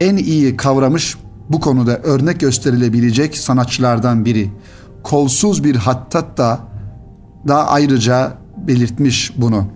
en 0.00 0.16
iyi 0.16 0.56
kavramış 0.56 1.16
bu 1.48 1.60
konuda 1.60 1.98
örnek 1.98 2.40
gösterilebilecek 2.40 3.38
sanatçılardan 3.38 4.24
biri. 4.24 4.50
Kolsuz 5.02 5.64
bir 5.64 5.76
hattat 5.76 6.38
da 6.38 6.58
da 7.48 7.68
ayrıca 7.68 8.32
belirtmiş 8.56 9.32
bunu. 9.36 9.66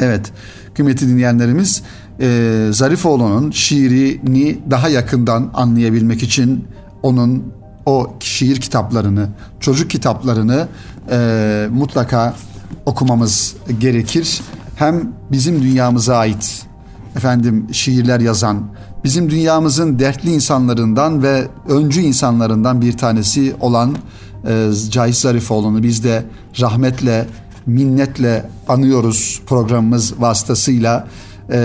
Evet, 0.00 0.32
kıymetli 0.74 1.08
dinleyenlerimiz, 1.08 1.82
e, 2.20 2.68
Zarifoğlu'nun 2.72 3.50
şiirini 3.50 4.58
daha 4.70 4.88
yakından 4.88 5.50
anlayabilmek 5.54 6.22
için 6.22 6.64
onun 7.02 7.44
o 7.86 8.14
şiir 8.20 8.60
kitaplarını, 8.60 9.28
çocuk 9.60 9.90
kitaplarını 9.90 10.68
e, 11.10 11.68
mutlaka 11.72 12.34
okumamız 12.86 13.56
gerekir. 13.80 14.40
Hem 14.76 15.12
bizim 15.32 15.62
dünyamıza 15.62 16.16
ait 16.16 16.62
efendim 17.16 17.66
şiirler 17.72 18.20
yazan, 18.20 18.62
bizim 19.04 19.30
dünyamızın 19.30 19.98
dertli 19.98 20.32
insanlarından 20.32 21.22
ve 21.22 21.48
öncü 21.68 22.00
insanlarından 22.00 22.80
bir 22.80 22.92
tanesi 22.92 23.54
olan 23.60 23.96
e, 24.48 24.70
Cahit 24.90 25.16
Zarifoğlu'nu 25.16 25.82
biz 25.82 26.04
de 26.04 26.24
rahmetle, 26.60 27.26
minnetle 27.66 28.50
anıyoruz 28.68 29.40
programımız 29.46 30.20
vasıtasıyla 30.20 31.08
e, 31.50 31.58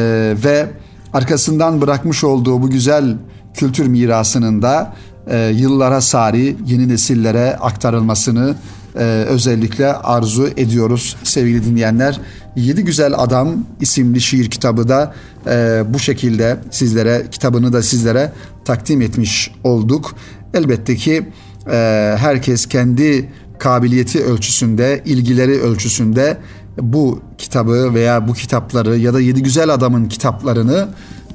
ve 0.44 0.70
arkasından 1.14 1.82
bırakmış 1.82 2.24
olduğu 2.24 2.62
bu 2.62 2.70
güzel 2.70 3.18
kültür 3.54 3.88
mirasının 3.88 4.62
da 4.62 4.94
e, 5.28 5.48
yıllara 5.56 6.02
sari 6.02 6.56
yeni 6.66 6.90
nesillere 6.90 7.58
aktarılmasını 7.62 8.56
e, 8.96 9.04
özellikle 9.04 9.94
arzu 9.94 10.48
ediyoruz 10.58 11.16
sevgili 11.24 11.66
dinleyenler. 11.66 12.20
Yedi 12.56 12.84
Güzel 12.84 13.14
Adam 13.18 13.56
isimli 13.82 14.22
şiir 14.22 14.50
kitabı 14.50 14.90
da 14.90 15.14
e, 15.48 15.84
bu 15.90 16.00
şekilde 16.00 16.58
sizlere 16.72 17.26
kitabını 17.32 17.74
da 17.74 17.84
sizlere 17.84 18.32
takdim 18.66 19.02
etmiş 19.02 19.52
olduk. 19.64 20.16
Elbette 20.54 20.96
ki 20.96 21.30
e, 21.72 22.16
herkes 22.20 22.66
kendi 22.66 23.30
kabiliyeti 23.60 24.24
ölçüsünde, 24.24 25.02
ilgileri 25.06 25.62
ölçüsünde 25.62 26.38
bu 26.82 27.20
kitabı 27.38 27.94
veya 27.94 28.28
bu 28.28 28.34
kitapları 28.34 28.98
ya 28.98 29.14
da 29.14 29.22
Yedi 29.22 29.44
Güzel 29.44 29.70
Adam'ın 29.70 30.06
kitaplarını 30.06 30.88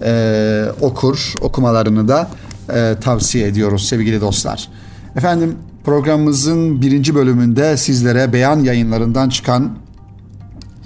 e, 0.03 0.65
okur, 0.81 1.35
okumalarını 1.41 2.09
da 2.09 2.31
e, 2.75 2.97
tavsiye 3.01 3.47
ediyoruz 3.47 3.89
sevgili 3.89 4.21
dostlar. 4.21 4.69
Efendim 5.17 5.57
programımızın 5.85 6.83
birinci 6.83 7.15
bölümünde 7.15 7.77
sizlere 7.77 8.33
beyan 8.33 8.61
yayınlarından 8.61 9.29
çıkan 9.29 9.79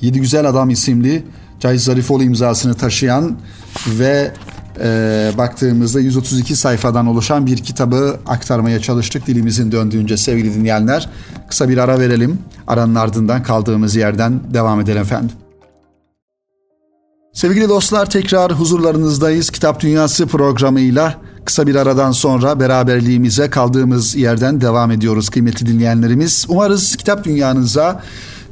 Yedi 0.00 0.20
Güzel 0.20 0.48
Adam 0.48 0.70
isimli 0.70 1.24
Cahit 1.60 1.80
Zarifoğlu 1.80 2.22
imzasını 2.22 2.74
taşıyan 2.74 3.36
ve 3.86 4.32
e, 4.80 5.30
baktığımızda 5.38 6.00
132 6.00 6.56
sayfadan 6.56 7.06
oluşan 7.06 7.46
bir 7.46 7.56
kitabı 7.56 8.16
aktarmaya 8.26 8.80
çalıştık 8.80 9.26
dilimizin 9.26 9.72
döndüğünce 9.72 10.16
sevgili 10.16 10.54
dinleyenler. 10.54 11.08
Kısa 11.48 11.68
bir 11.68 11.78
ara 11.78 12.00
verelim. 12.00 12.38
Aranın 12.66 12.94
ardından 12.94 13.42
kaldığımız 13.42 13.96
yerden 13.96 14.40
devam 14.54 14.80
edelim 14.80 15.02
efendim. 15.02 15.36
Sevgili 17.32 17.68
dostlar 17.68 18.10
tekrar 18.10 18.52
huzurlarınızdayız. 18.52 19.50
Kitap 19.50 19.80
Dünyası 19.80 20.26
programıyla 20.26 21.14
kısa 21.44 21.66
bir 21.66 21.74
aradan 21.74 22.12
sonra 22.12 22.60
beraberliğimize 22.60 23.50
kaldığımız 23.50 24.16
yerden 24.16 24.60
devam 24.60 24.90
ediyoruz 24.90 25.28
kıymetli 25.28 25.66
dinleyenlerimiz. 25.66 26.46
Umarız 26.48 26.96
kitap 26.96 27.24
dünyanıza 27.24 28.02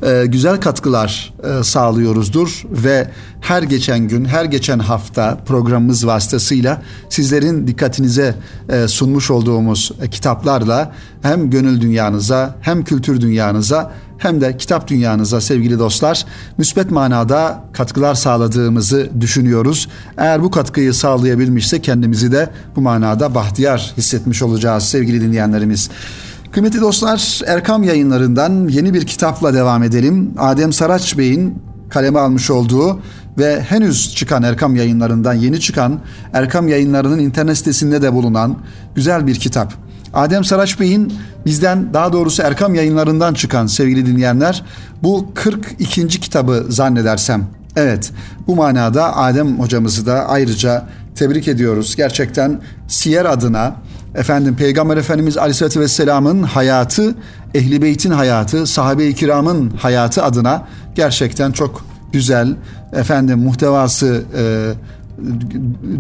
e, 0.03 0.27
güzel 0.27 0.61
katkılar 0.61 1.35
e, 1.43 1.65
sağlıyoruzdur 1.65 2.63
ve 2.71 3.09
her 3.41 3.63
geçen 3.63 4.09
gün, 4.09 4.25
her 4.25 4.45
geçen 4.45 4.79
hafta 4.79 5.39
programımız 5.47 6.07
vasıtasıyla 6.07 6.83
sizlerin 7.09 7.67
dikkatinize 7.67 8.35
e, 8.69 8.89
sunmuş 8.89 9.31
olduğumuz 9.31 9.93
kitaplarla 10.11 10.93
hem 11.23 11.51
gönül 11.51 11.81
dünyanıza 11.81 12.57
hem 12.61 12.85
kültür 12.85 13.21
dünyanıza 13.21 13.93
hem 14.19 14.41
de 14.41 14.57
kitap 14.57 14.89
dünyanıza 14.89 15.41
sevgili 15.41 15.79
dostlar 15.79 16.25
müspet 16.59 16.91
manada 16.91 17.65
katkılar 17.73 18.15
sağladığımızı 18.15 19.11
düşünüyoruz. 19.21 19.89
Eğer 20.19 20.43
bu 20.43 20.51
katkıyı 20.51 20.95
sağlayabilmişse 20.95 21.81
kendimizi 21.81 22.33
de 22.33 22.51
bu 22.77 22.81
manada 22.81 23.35
bahtiyar 23.35 23.93
hissetmiş 23.97 24.43
olacağız 24.43 24.85
sevgili 24.85 25.21
dinleyenlerimiz. 25.21 25.91
Kıymetli 26.53 26.81
dostlar 26.81 27.41
Erkam 27.47 27.83
yayınlarından 27.83 28.69
yeni 28.69 28.95
bir 28.95 29.07
kitapla 29.07 29.55
devam 29.55 29.83
edelim. 29.83 30.35
Adem 30.39 30.73
Saraç 30.73 31.19
Bey'in 31.19 31.63
kaleme 31.91 32.19
almış 32.19 32.51
olduğu 32.51 33.01
ve 33.39 33.61
henüz 33.61 34.15
çıkan 34.15 34.43
Erkam 34.43 34.77
yayınlarından 34.77 35.35
yeni 35.35 35.61
çıkan 35.61 36.01
Erkam 36.33 36.69
yayınlarının 36.69 37.19
internet 37.19 37.59
sitesinde 37.59 38.03
de 38.03 38.13
bulunan 38.13 38.59
güzel 38.95 39.27
bir 39.27 39.35
kitap. 39.35 39.75
Adem 40.15 40.45
Saraç 40.45 40.81
Bey'in 40.81 41.13
bizden 41.47 41.95
daha 41.95 42.13
doğrusu 42.13 42.43
Erkam 42.43 42.75
yayınlarından 42.75 43.35
çıkan 43.35 43.67
sevgili 43.67 44.07
dinleyenler 44.07 44.65
bu 45.03 45.31
42. 45.35 46.09
kitabı 46.09 46.67
zannedersem. 46.69 47.47
Evet 47.77 48.13
bu 48.47 48.57
manada 48.57 49.17
Adem 49.17 49.59
hocamızı 49.61 50.07
da 50.07 50.29
ayrıca 50.29 50.85
tebrik 51.15 51.49
ediyoruz. 51.49 51.97
Gerçekten 51.97 52.61
Siyer 52.89 53.25
adına 53.25 53.77
efendim 54.15 54.57
Peygamber 54.57 54.97
Efendimiz 54.97 55.39
Aleyhisselatü 55.39 55.81
Vesselam'ın 55.81 56.43
hayatı, 56.43 57.15
Ehli 57.55 57.83
Beyt'in 57.83 58.11
hayatı, 58.11 58.67
sahabe-i 58.67 59.15
kiramın 59.15 59.71
hayatı 59.71 60.23
adına 60.23 60.67
gerçekten 60.95 61.53
çok 61.53 61.85
güzel, 62.13 62.57
efendim 62.93 63.39
muhtevası 63.39 64.23
e, 64.37 64.73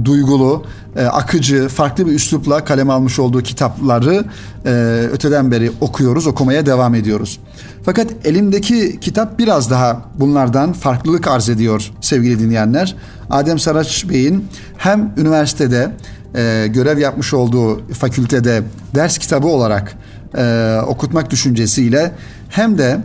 duygulu, 0.05 0.65
e, 0.97 1.05
akıcı, 1.05 1.69
farklı 1.69 2.07
bir 2.07 2.13
üslupla 2.13 2.65
kalem 2.65 2.91
almış 2.91 3.19
olduğu 3.19 3.43
kitapları 3.43 4.25
e, 4.67 4.71
öteden 5.13 5.51
beri 5.51 5.73
okuyoruz, 5.81 6.27
okumaya 6.27 6.67
devam 6.67 6.95
ediyoruz. 6.95 7.41
Fakat 7.85 8.07
elimdeki 8.25 9.01
kitap 9.01 9.39
biraz 9.39 9.71
daha 9.71 10.03
bunlardan 10.21 10.73
farklılık 10.73 11.29
arz 11.29 11.49
ediyor 11.49 11.91
sevgili 12.01 12.39
dinleyenler. 12.39 12.97
Adem 13.31 13.59
Saraç 13.59 14.09
Bey'in 14.09 14.49
hem 14.77 15.13
üniversitede 15.17 15.93
e, 16.35 16.67
görev 16.67 16.99
yapmış 16.99 17.35
olduğu 17.35 17.93
fakültede 17.93 18.63
ders 18.95 19.19
kitabı 19.19 19.47
olarak 19.47 19.97
e, 20.37 20.79
okutmak 20.87 21.31
düşüncesiyle 21.31 22.13
hem 22.49 22.79
de 22.79 23.01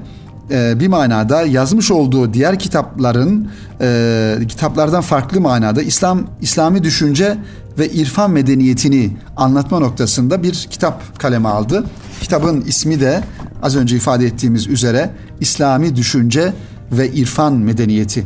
e, 0.51 0.79
bir 0.79 0.87
manada 0.87 1.41
yazmış 1.41 1.91
olduğu 1.91 2.33
diğer 2.33 2.59
kitapların 2.59 3.51
e, 3.81 4.37
kitaplardan 4.47 5.01
farklı 5.01 5.41
manada 5.41 5.81
İslam 5.81 6.27
İslami 6.41 6.83
düşünce 6.83 7.37
ve 7.79 7.89
irfan 7.89 8.31
medeniyetini 8.31 9.17
anlatma 9.37 9.79
noktasında 9.79 10.43
bir 10.43 10.53
kitap 10.53 11.19
kaleme 11.19 11.49
aldı. 11.49 11.83
Kitabın 12.21 12.61
ismi 12.61 12.99
de 12.99 13.23
az 13.63 13.75
önce 13.75 13.95
ifade 13.95 14.25
ettiğimiz 14.25 14.67
üzere 14.67 15.09
İslami 15.39 15.95
düşünce 15.95 16.53
ve 16.91 17.11
irfan 17.11 17.53
medeniyeti. 17.53 18.25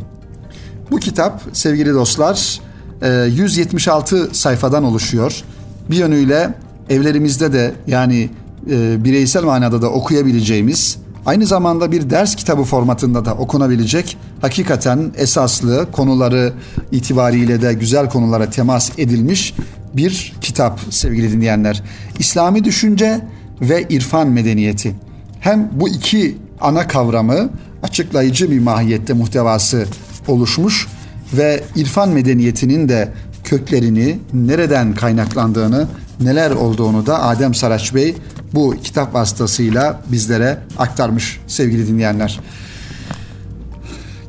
Bu 0.91 0.99
kitap 0.99 1.41
sevgili 1.53 1.93
dostlar 1.93 2.59
176 3.07 4.17
e, 4.17 4.33
sayfadan 4.33 4.83
oluşuyor. 4.83 5.43
Bir 5.89 5.95
yönüyle 5.95 6.53
evlerimizde 6.89 7.53
de 7.53 7.73
yani 7.87 8.29
e, 8.71 9.03
bireysel 9.03 9.43
manada 9.43 9.81
da 9.81 9.89
okuyabileceğimiz 9.89 10.97
aynı 11.25 11.45
zamanda 11.45 11.91
bir 11.91 12.09
ders 12.09 12.35
kitabı 12.35 12.63
formatında 12.63 13.25
da 13.25 13.33
okunabilecek 13.33 14.17
hakikaten 14.41 15.11
esaslı 15.17 15.91
konuları 15.91 16.53
itibariyle 16.91 17.61
de 17.61 17.73
güzel 17.73 18.09
konulara 18.09 18.49
temas 18.49 18.91
edilmiş 18.97 19.53
bir 19.93 20.33
kitap 20.41 20.79
sevgili 20.89 21.31
dinleyenler. 21.31 21.83
İslami 22.19 22.63
düşünce 22.63 23.21
ve 23.61 23.85
irfan 23.89 24.27
medeniyeti. 24.27 24.95
Hem 25.39 25.69
bu 25.73 25.89
iki 25.89 26.37
ana 26.61 26.87
kavramı 26.87 27.49
açıklayıcı 27.83 28.51
bir 28.51 28.59
mahiyette 28.59 29.13
muhtevası 29.13 29.85
oluşmuş 30.27 30.87
ve 31.33 31.63
irfan 31.75 32.09
medeniyetinin 32.09 32.89
de 32.89 33.13
köklerini, 33.43 34.19
nereden 34.33 34.95
kaynaklandığını, 34.95 35.87
neler 36.21 36.51
olduğunu 36.51 37.05
da 37.05 37.23
Adem 37.23 37.55
Saraç 37.55 37.95
Bey 37.95 38.15
bu 38.53 38.75
kitap 38.83 39.13
vasıtasıyla 39.13 40.01
bizlere 40.11 40.57
aktarmış 40.77 41.39
sevgili 41.47 41.87
dinleyenler. 41.87 42.39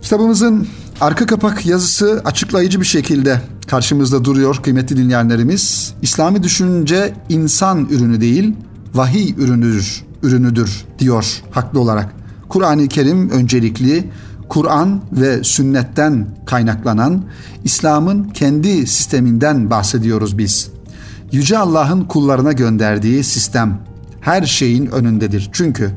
Kitabımızın 0.03 0.69
arka 1.01 1.27
kapak 1.27 1.67
yazısı 1.67 2.23
açıklayıcı 2.25 2.81
bir 2.81 2.87
şekilde 2.87 3.41
karşımızda 3.67 4.25
duruyor 4.25 4.57
kıymetli 4.63 4.97
dinleyenlerimiz. 4.97 5.95
İslami 6.03 6.43
düşünce 6.43 7.15
insan 7.29 7.89
ürünü 7.91 8.21
değil, 8.21 8.55
vahiy 8.95 9.35
ürünüdür, 9.39 10.05
ürünüdür 10.23 10.85
diyor 10.99 11.43
haklı 11.51 11.81
olarak. 11.81 12.15
Kur'an-ı 12.49 12.89
Kerim 12.89 13.31
öncelikli, 13.31 14.05
Kur'an 14.53 15.01
ve 15.13 15.45
sünnetten 15.45 16.27
kaynaklanan 16.47 17.25
İslam'ın 17.65 18.25
kendi 18.25 18.87
sisteminden 18.87 19.71
bahsediyoruz 19.71 20.39
biz. 20.39 20.71
Yüce 21.33 21.59
Allah'ın 21.59 22.05
kullarına 22.05 22.53
gönderdiği 22.53 23.25
sistem 23.25 23.79
her 24.21 24.43
şeyin 24.43 24.87
önündedir. 24.87 25.51
Çünkü 25.53 25.91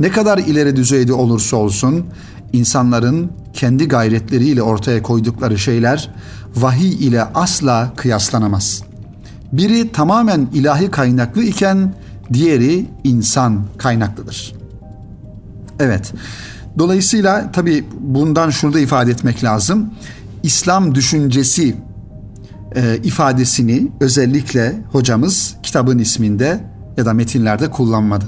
ne 0.00 0.10
kadar 0.10 0.38
ileri 0.38 0.76
düzeyde 0.76 1.12
olursa 1.12 1.56
olsun 1.56 2.06
insanların 2.52 3.30
kendi 3.52 3.88
gayretleriyle 3.88 4.62
ortaya 4.62 5.02
koydukları 5.02 5.58
şeyler 5.58 6.10
vahiy 6.56 7.06
ile 7.06 7.24
asla 7.24 7.92
kıyaslanamaz. 7.96 8.82
Biri 9.52 9.92
tamamen 9.92 10.48
ilahi 10.54 10.90
kaynaklı 10.90 11.42
iken 11.42 11.94
diğeri 12.32 12.86
insan 13.04 13.64
kaynaklıdır. 13.78 14.54
Evet. 15.80 16.12
Dolayısıyla 16.78 17.52
tabi 17.52 17.84
bundan 18.00 18.50
şunu 18.50 18.72
da 18.72 18.80
ifade 18.80 19.10
etmek 19.10 19.44
lazım. 19.44 19.90
İslam 20.42 20.94
düşüncesi 20.94 21.76
e, 22.76 22.96
ifadesini 23.04 23.88
özellikle 24.00 24.74
hocamız 24.92 25.56
kitabın 25.62 25.98
isminde 25.98 26.60
ya 26.96 27.06
da 27.06 27.12
metinlerde 27.12 27.70
kullanmadı. 27.70 28.24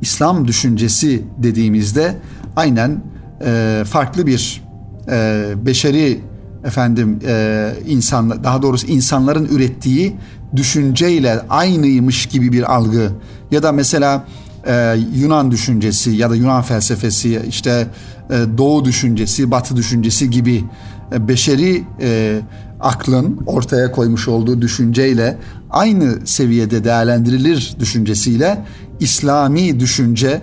İslam 0.00 0.48
düşüncesi 0.48 1.24
dediğimizde 1.38 2.14
aynen 2.56 3.02
e, 3.44 3.82
farklı 3.86 4.26
bir 4.26 4.62
e, 5.10 5.44
beşeri 5.66 6.20
efendim 6.64 7.18
e, 7.26 7.72
insan 7.86 8.44
daha 8.44 8.62
doğrusu 8.62 8.86
insanların 8.86 9.46
ürettiği 9.46 10.16
düşünceyle 10.56 11.40
aynıymış 11.48 12.26
gibi 12.26 12.52
bir 12.52 12.74
algı 12.74 13.10
ya 13.50 13.62
da 13.62 13.72
mesela 13.72 14.24
e, 14.66 14.96
Yunan 15.14 15.50
düşüncesi 15.50 16.10
ya 16.10 16.30
da 16.30 16.36
Yunan 16.36 16.62
felsefesi 16.62 17.42
işte 17.48 17.88
e, 18.30 18.34
Doğu 18.58 18.84
düşüncesi, 18.84 19.50
Batı 19.50 19.76
düşüncesi 19.76 20.30
gibi 20.30 20.64
e, 21.12 21.28
beşeri 21.28 21.84
e, 22.00 22.40
aklın 22.80 23.40
ortaya 23.46 23.92
koymuş 23.92 24.28
olduğu 24.28 24.62
düşünceyle 24.62 25.38
aynı 25.70 26.26
seviyede 26.26 26.84
değerlendirilir 26.84 27.76
düşüncesiyle 27.80 28.64
İslami 29.00 29.80
düşünce 29.80 30.42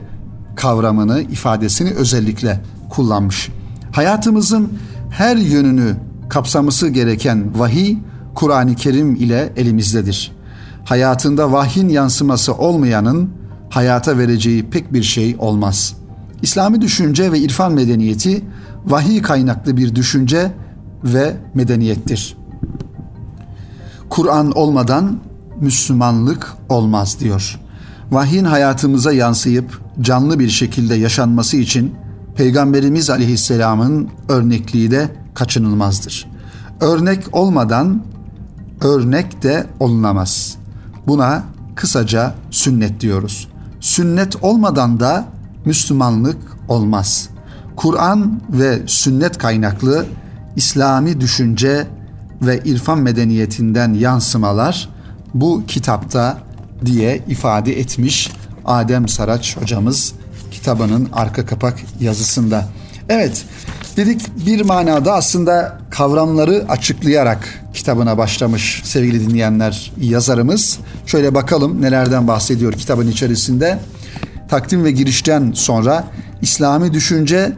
kavramını, 0.56 1.22
ifadesini 1.22 1.92
özellikle 1.92 2.62
kullanmış. 2.90 3.50
Hayatımızın 3.92 4.74
her 5.10 5.36
yönünü 5.36 5.96
kapsaması 6.30 6.90
gereken 6.90 7.60
vahiy 7.60 7.98
Kur'an-ı 8.36 8.76
Kerim 8.76 9.16
ile 9.16 9.54
elimizdedir. 9.56 10.32
Hayatında 10.86 11.52
vahyin 11.52 11.90
yansıması 11.90 12.54
olmayanın 12.54 13.30
hayata 13.74 14.18
vereceği 14.18 14.70
pek 14.70 14.94
bir 14.94 15.04
şey 15.04 15.36
olmaz. 15.40 15.96
İslami 16.42 16.82
düşünce 16.82 17.32
ve 17.32 17.40
irfan 17.40 17.74
medeniyeti 17.74 18.42
vahiy 18.86 19.22
kaynaklı 19.22 19.78
bir 19.78 19.96
düşünce 19.96 20.52
ve 21.04 21.38
medeniyettir. 21.54 22.38
Kur'an 24.10 24.52
olmadan 24.52 25.20
Müslümanlık 25.62 26.54
olmaz 26.70 27.18
diyor. 27.20 27.60
Vahyin 28.12 28.46
hayatımıza 28.46 29.12
yansıyıp 29.12 29.82
canlı 30.02 30.40
bir 30.40 30.50
şekilde 30.50 30.96
yaşanması 30.96 31.58
için 31.58 31.96
Peygamberimiz 32.36 33.10
Aleyhisselam'ın 33.10 34.10
örnekliği 34.30 34.92
de 34.92 35.10
kaçınılmazdır. 35.34 36.28
Örnek 36.82 37.24
olmadan 37.32 38.04
örnek 38.82 39.44
de 39.44 39.68
olunamaz. 39.80 40.58
Buna 41.08 41.44
kısaca 41.76 42.36
sünnet 42.52 43.02
diyoruz. 43.02 43.53
Sünnet 43.84 44.44
olmadan 44.44 45.00
da 45.00 45.26
Müslümanlık 45.66 46.38
olmaz. 46.68 47.30
Kur'an 47.76 48.42
ve 48.50 48.80
sünnet 48.86 49.38
kaynaklı 49.38 50.06
İslami 50.56 51.22
düşünce 51.22 51.88
ve 52.42 52.62
irfan 52.66 53.00
medeniyetinden 53.00 53.94
yansımalar 53.94 54.90
bu 55.34 55.64
kitapta 55.68 56.38
diye 56.86 57.24
ifade 57.28 57.80
etmiş 57.80 58.32
Adem 58.66 59.08
Saraç 59.08 59.58
hocamız 59.58 60.14
kitabının 60.52 61.10
arka 61.14 61.46
kapak 61.46 61.80
yazısında. 62.00 62.68
Evet 63.10 63.46
dedik 63.98 64.46
bir 64.46 64.62
manada 64.62 65.14
aslında 65.14 65.78
kavramları 65.90 66.66
açıklayarak 66.70 67.63
kitabına 67.84 68.18
başlamış 68.18 68.82
sevgili 68.84 69.30
dinleyenler 69.30 69.92
yazarımız. 70.02 70.80
Şöyle 71.06 71.36
bakalım 71.36 71.82
nelerden 71.82 72.28
bahsediyor 72.28 72.74
kitabın 72.74 73.08
içerisinde. 73.08 73.80
Takdim 74.50 74.84
ve 74.84 74.92
girişten 74.92 75.52
sonra 75.56 76.08
İslami 76.42 76.94
düşünce 76.94 77.52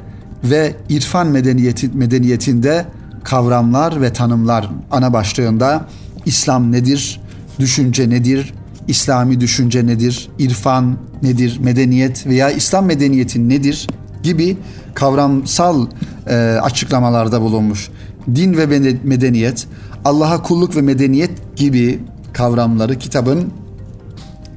ve 0.44 0.76
irfan 0.90 1.28
medeniyeti, 1.28 1.90
medeniyetinde 1.94 2.86
kavramlar 3.24 4.02
ve 4.02 4.14
tanımlar 4.14 4.70
ana 4.92 5.14
başlığında 5.14 5.88
İslam 6.26 6.72
nedir, 6.72 7.22
düşünce 7.60 8.10
nedir, 8.10 8.54
İslami 8.88 9.42
düşünce 9.42 9.88
nedir, 9.88 10.30
irfan 10.40 10.98
nedir, 11.22 11.60
medeniyet 11.60 12.28
veya 12.28 12.50
İslam 12.50 12.86
medeniyeti 12.86 13.50
nedir 13.50 13.88
gibi 14.24 14.58
kavramsal 14.94 15.88
e, 16.28 16.36
açıklamalarda 16.62 17.42
bulunmuş. 17.42 17.90
Din 18.36 18.58
ve 18.58 18.66
medeniyet, 19.04 19.68
Allah'a 20.06 20.42
kulluk 20.42 20.76
ve 20.76 20.82
medeniyet 20.82 21.32
gibi 21.56 22.00
kavramları 22.34 23.00
kitabın 23.00 23.54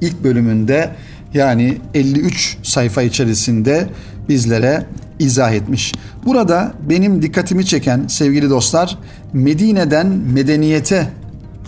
ilk 0.01 0.23
bölümünde 0.23 0.95
yani 1.33 1.77
53 1.93 2.57
sayfa 2.63 3.01
içerisinde 3.01 3.89
bizlere 4.29 4.85
izah 5.19 5.51
etmiş. 5.53 5.93
Burada 6.25 6.73
benim 6.89 7.21
dikkatimi 7.21 7.65
çeken 7.65 8.07
sevgili 8.07 8.49
dostlar 8.49 8.97
Medine'den 9.33 10.07
medeniyete 10.07 11.09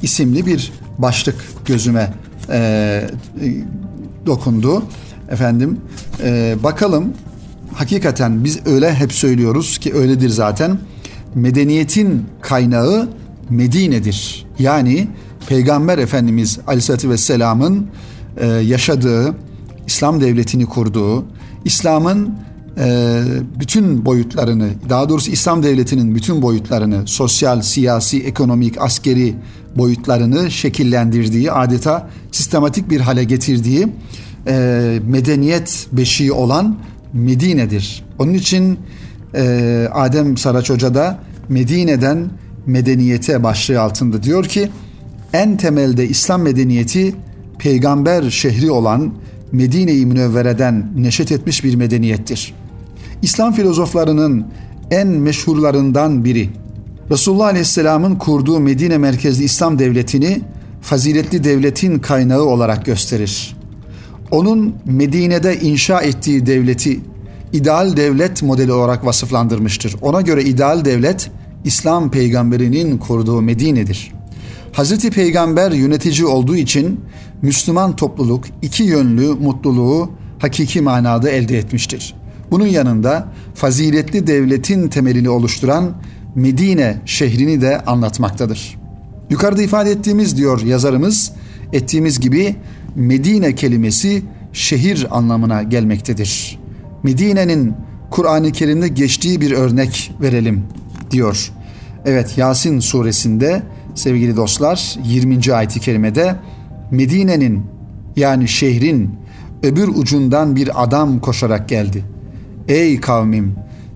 isimli 0.02 0.46
bir 0.46 0.72
başlık 0.98 1.36
gözüme 1.65 2.13
e, 2.50 3.02
dokundu. 4.26 4.84
Efendim 5.30 5.82
e, 6.24 6.56
bakalım 6.63 7.13
hakikaten 7.74 8.44
biz 8.44 8.60
öyle 8.65 8.94
hep 8.94 9.13
söylüyoruz 9.13 9.78
ki 9.78 9.94
öyledir 9.94 10.30
zaten. 10.30 10.80
Medeniyetin 11.36 12.26
kaynağı 12.41 13.10
Medine'dir. 13.52 14.46
Yani 14.60 15.08
Peygamber 15.48 15.98
Efendimiz 15.98 16.60
Aleyhisselatü 16.68 17.10
Vesselam'ın 17.10 17.88
e, 18.38 18.48
yaşadığı, 18.48 19.36
İslam 19.88 20.22
devletini 20.22 20.66
kurduğu, 20.66 21.26
İslam'ın 21.66 22.36
e, 22.78 23.22
bütün 23.60 24.06
boyutlarını, 24.06 24.70
daha 24.90 25.10
doğrusu 25.10 25.32
İslam 25.32 25.64
devletinin 25.64 26.16
bütün 26.16 26.42
boyutlarını, 26.42 27.08
sosyal, 27.08 27.62
siyasi, 27.62 28.24
ekonomik, 28.24 28.82
askeri 28.82 29.36
boyutlarını 29.76 30.52
şekillendirdiği, 30.52 31.52
adeta 31.52 32.10
sistematik 32.32 32.90
bir 32.90 33.02
hale 33.02 33.24
getirdiği 33.24 33.88
e, 34.48 35.00
medeniyet 35.08 35.88
beşiği 35.92 36.32
olan 36.32 36.78
Medine'dir. 37.14 38.04
Onun 38.20 38.34
için 38.34 38.80
e, 39.36 39.88
Adem 39.94 40.38
Saraç 40.38 40.70
Hoca 40.70 40.96
da 40.96 41.20
Medine'den 41.50 42.30
medeniyete 42.65 43.43
başlığı 43.43 43.82
altında 43.82 44.24
diyor 44.24 44.45
ki 44.45 44.69
en 45.34 45.58
temelde 45.58 46.08
İslam 46.08 46.41
medeniyeti 46.41 47.15
peygamber 47.60 48.30
şehri 48.30 48.71
olan 48.71 49.13
Medine-i 49.52 50.06
Münevvere'den 50.06 50.91
neşet 50.95 51.32
etmiş 51.32 51.63
bir 51.63 51.76
medeniyettir. 51.76 52.54
İslam 53.21 53.54
filozoflarının 53.54 54.45
en 54.91 55.08
meşhurlarından 55.08 56.26
biri 56.26 56.50
Resulullah 57.12 57.45
Aleyhisselam'ın 57.45 58.15
kurduğu 58.15 58.60
Medine 58.60 58.97
merkezli 58.97 59.43
İslam 59.43 59.80
devletini 59.80 60.41
faziletli 60.82 61.43
devletin 61.43 62.00
kaynağı 62.00 62.43
olarak 62.43 62.86
gösterir. 62.86 63.58
Onun 64.32 64.76
Medine'de 64.86 65.60
inşa 65.60 66.02
ettiği 66.02 66.45
devleti 66.45 67.00
ideal 67.54 67.97
devlet 67.97 68.43
modeli 68.43 68.71
olarak 68.71 69.06
vasıflandırmıştır. 69.06 69.95
Ona 70.02 70.21
göre 70.21 70.43
ideal 70.43 70.86
devlet 70.86 71.32
İslam 71.65 72.12
peygamberinin 72.12 72.97
kurduğu 72.97 73.41
Medine'dir. 73.41 74.12
Hazreti 74.71 75.10
Peygamber 75.12 75.71
yönetici 75.71 76.26
olduğu 76.26 76.56
için 76.56 77.00
Müslüman 77.41 77.95
topluluk 77.95 78.45
iki 78.62 78.84
yönlü 78.84 79.28
mutluluğu 79.28 80.12
hakiki 80.39 80.82
manada 80.82 81.30
elde 81.30 81.58
etmiştir. 81.58 82.15
Bunun 82.52 82.67
yanında 82.67 83.28
faziletli 83.56 84.28
devletin 84.28 84.88
temelini 84.88 85.30
oluşturan 85.30 85.91
Medine 86.36 87.02
şehrini 87.06 87.62
de 87.62 87.82
anlatmaktadır. 87.82 88.78
Yukarıda 89.30 89.62
ifade 89.62 89.91
ettiğimiz 89.91 90.38
diyor 90.38 90.62
yazarımız, 90.62 91.32
ettiğimiz 91.74 92.19
gibi 92.19 92.56
Medine 92.95 93.56
kelimesi 93.56 94.24
şehir 94.54 95.08
anlamına 95.17 95.63
gelmektedir. 95.63 96.60
Medine'nin 97.04 97.74
Kur'an-ı 98.12 98.52
Kerim'de 98.52 98.88
geçtiği 98.88 99.41
bir 99.41 99.52
örnek 99.52 100.12
verelim 100.21 100.63
diyor. 101.12 101.52
Evet 102.06 102.38
Yasin 102.38 102.80
suresinde 102.80 103.63
sevgili 103.95 104.36
dostlar 104.36 104.95
20. 105.06 105.54
ayet-i 105.54 105.80
kerimede 105.80 106.36
Medine'nin 106.91 107.65
yani 108.15 108.47
şehrin 108.47 109.15
öbür 109.63 109.88
ucundan 109.88 110.56
bir 110.56 110.84
adam 110.84 111.19
koşarak 111.19 111.69
geldi. 111.69 112.06
Ey 112.67 113.00
kavmim 113.00 113.56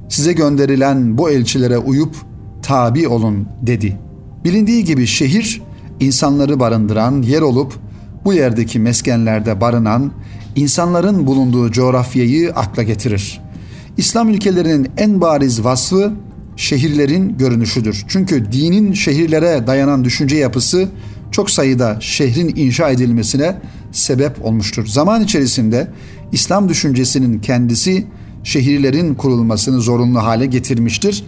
size 0.09 0.33
gönderilen 0.33 1.17
bu 1.17 1.29
elçilere 1.29 1.77
uyup 1.77 2.15
tabi 2.61 3.07
olun 3.07 3.47
dedi. 3.61 3.99
Bilindiği 4.43 4.83
gibi 4.83 5.07
şehir 5.07 5.61
insanları 5.99 6.59
barındıran 6.59 7.21
yer 7.21 7.41
olup 7.41 7.73
bu 8.25 8.33
yerdeki 8.33 8.79
meskenlerde 8.79 9.61
barınan 9.61 10.11
insanların 10.55 11.27
bulunduğu 11.27 11.71
coğrafyayı 11.71 12.53
akla 12.53 12.83
getirir. 12.83 13.41
İslam 13.97 14.29
ülkelerinin 14.29 14.87
en 14.97 15.21
bariz 15.21 15.63
vasfı 15.63 16.13
şehirlerin 16.55 17.37
görünüşüdür. 17.37 18.05
Çünkü 18.07 18.51
dinin 18.51 18.93
şehirlere 18.93 19.67
dayanan 19.67 20.03
düşünce 20.03 20.35
yapısı 20.35 20.89
çok 21.31 21.49
sayıda 21.49 21.97
şehrin 21.99 22.53
inşa 22.55 22.89
edilmesine 22.89 23.55
sebep 23.91 24.45
olmuştur. 24.45 24.87
Zaman 24.87 25.23
içerisinde 25.23 25.87
İslam 26.31 26.69
düşüncesinin 26.69 27.39
kendisi 27.39 28.05
şehirlerin 28.43 29.15
kurulmasını 29.15 29.81
zorunlu 29.81 30.23
hale 30.23 30.45
getirmiştir 30.45 31.23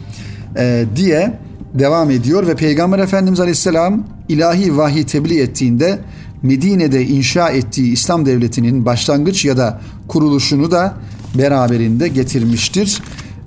e, 0.57 0.85
diye 0.95 1.39
devam 1.73 2.11
ediyor 2.11 2.47
ve 2.47 2.55
Peygamber 2.55 2.99
Efendimiz 2.99 3.39
Aleyhisselam 3.39 4.03
ilahi 4.29 4.77
vahiy 4.77 5.05
tebliğ 5.05 5.39
ettiğinde 5.39 5.99
Medine'de 6.43 7.05
inşa 7.05 7.49
ettiği 7.49 7.91
İslam 7.91 8.25
devletinin 8.25 8.85
başlangıç 8.85 9.45
ya 9.45 9.57
da 9.57 9.81
kuruluşunu 10.07 10.71
da 10.71 10.93
beraberinde 11.37 12.07
getirmiştir 12.07 13.01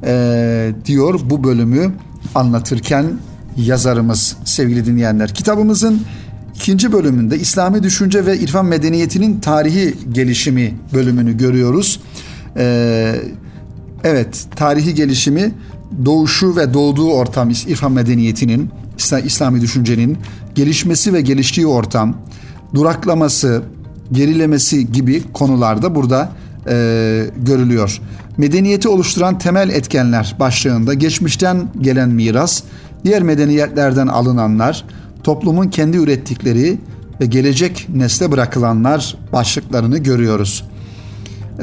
e, 0.04 0.72
diyor 0.84 1.20
bu 1.24 1.44
bölümü 1.44 1.92
anlatırken 2.34 3.06
yazarımız 3.56 4.36
sevgili 4.44 4.86
dinleyenler. 4.86 5.34
Kitabımızın 5.34 6.02
ikinci 6.54 6.92
bölümünde 6.92 7.38
İslami 7.38 7.82
düşünce 7.82 8.26
ve 8.26 8.38
irfan 8.38 8.66
medeniyetinin 8.66 9.40
tarihi 9.40 9.94
gelişimi 10.12 10.74
bölümünü 10.94 11.36
görüyoruz. 11.36 12.00
Ee, 12.56 13.14
evet 14.04 14.46
tarihi 14.56 14.94
gelişimi 14.94 15.54
doğuşu 16.04 16.56
ve 16.56 16.74
doğduğu 16.74 17.10
ortam 17.10 17.50
irfan 17.50 17.92
medeniyetinin 17.92 18.70
İslami 19.24 19.60
düşüncenin 19.60 20.18
gelişmesi 20.54 21.12
ve 21.12 21.20
geliştiği 21.20 21.66
ortam 21.66 22.16
duraklaması 22.74 23.62
gerilemesi 24.12 24.92
gibi 24.92 25.22
konularda 25.32 25.94
burada 25.94 26.32
e, 26.68 27.26
görülüyor. 27.36 28.00
Medeniyeti 28.40 28.88
oluşturan 28.88 29.38
temel 29.38 29.68
etkenler 29.68 30.36
başlığında 30.38 30.94
geçmişten 30.94 31.68
gelen 31.80 32.08
miras, 32.08 32.62
diğer 33.04 33.22
medeniyetlerden 33.22 34.06
alınanlar, 34.06 34.84
toplumun 35.24 35.68
kendi 35.68 35.96
ürettikleri 35.96 36.78
ve 37.20 37.26
gelecek 37.26 37.86
nesle 37.94 38.32
bırakılanlar 38.32 39.16
başlıklarını 39.32 39.98
görüyoruz. 39.98 40.64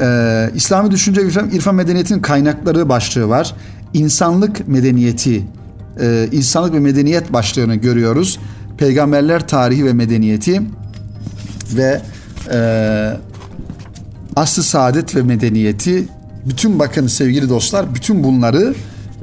Ee, 0.00 0.50
İslami 0.54 0.90
düşünce 0.90 1.26
irfan, 1.26 1.50
irfan 1.50 1.74
medeniyetin 1.74 2.20
kaynakları 2.20 2.88
başlığı 2.88 3.28
var. 3.28 3.54
İnsanlık 3.94 4.68
medeniyeti, 4.68 5.42
e, 6.00 6.28
insanlık 6.32 6.74
ve 6.74 6.80
medeniyet 6.80 7.32
başlığını 7.32 7.74
görüyoruz. 7.74 8.38
Peygamberler 8.76 9.48
tarihi 9.48 9.84
ve 9.84 9.92
medeniyeti 9.92 10.62
ve 11.76 12.00
e, 12.52 12.60
aslı 14.36 14.62
saadet 14.62 15.16
ve 15.16 15.22
medeniyeti 15.22 16.17
bütün 16.48 16.78
bakın 16.78 17.06
sevgili 17.06 17.48
dostlar 17.48 17.94
bütün 17.94 18.24
bunları 18.24 18.74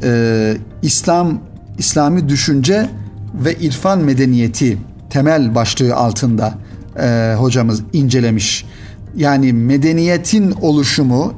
e, 0.04 0.58
İslam 0.82 1.40
İslami 1.78 2.30
düşünce 2.30 2.90
ve 3.34 3.54
irfan 3.54 4.00
medeniyeti 4.00 4.78
temel 5.10 5.56
başlığı 5.56 5.96
altında 5.96 6.54
e, 7.00 7.34
hocamız 7.38 7.82
incelemiş. 7.94 8.66
Yani 9.16 9.54
medeniyetin 9.54 10.52
oluşumu 10.52 11.34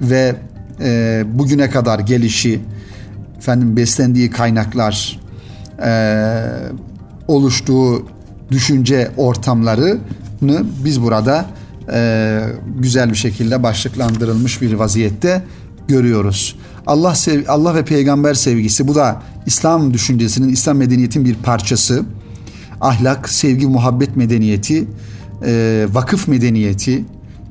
ve 0.00 0.36
e, 0.80 1.22
bugüne 1.34 1.70
kadar 1.70 1.98
gelişi, 1.98 2.60
efendim 3.38 3.76
beslendiği 3.76 4.30
kaynaklar, 4.30 5.20
e, 5.84 5.90
oluştuğu 7.28 8.06
düşünce 8.50 9.10
ortamlarını 9.16 9.98
biz 10.84 11.02
burada 11.02 11.46
e, 11.92 12.40
güzel 12.78 13.10
bir 13.10 13.16
şekilde 13.16 13.62
başlıklandırılmış 13.62 14.62
bir 14.62 14.72
vaziyette 14.72 15.42
görüyoruz. 15.88 16.56
Allah 16.86 17.14
sev 17.14 17.48
Allah 17.48 17.74
ve 17.74 17.84
peygamber 17.84 18.34
sevgisi 18.34 18.88
bu 18.88 18.94
da 18.94 19.22
İslam 19.46 19.94
düşüncesinin, 19.94 20.48
İslam 20.48 20.76
medeniyetin 20.76 21.24
bir 21.24 21.34
parçası. 21.34 22.04
Ahlak, 22.80 23.28
sevgi, 23.28 23.66
muhabbet 23.66 24.16
medeniyeti, 24.16 24.88
e, 25.44 25.86
vakıf 25.92 26.28
medeniyeti, 26.28 27.04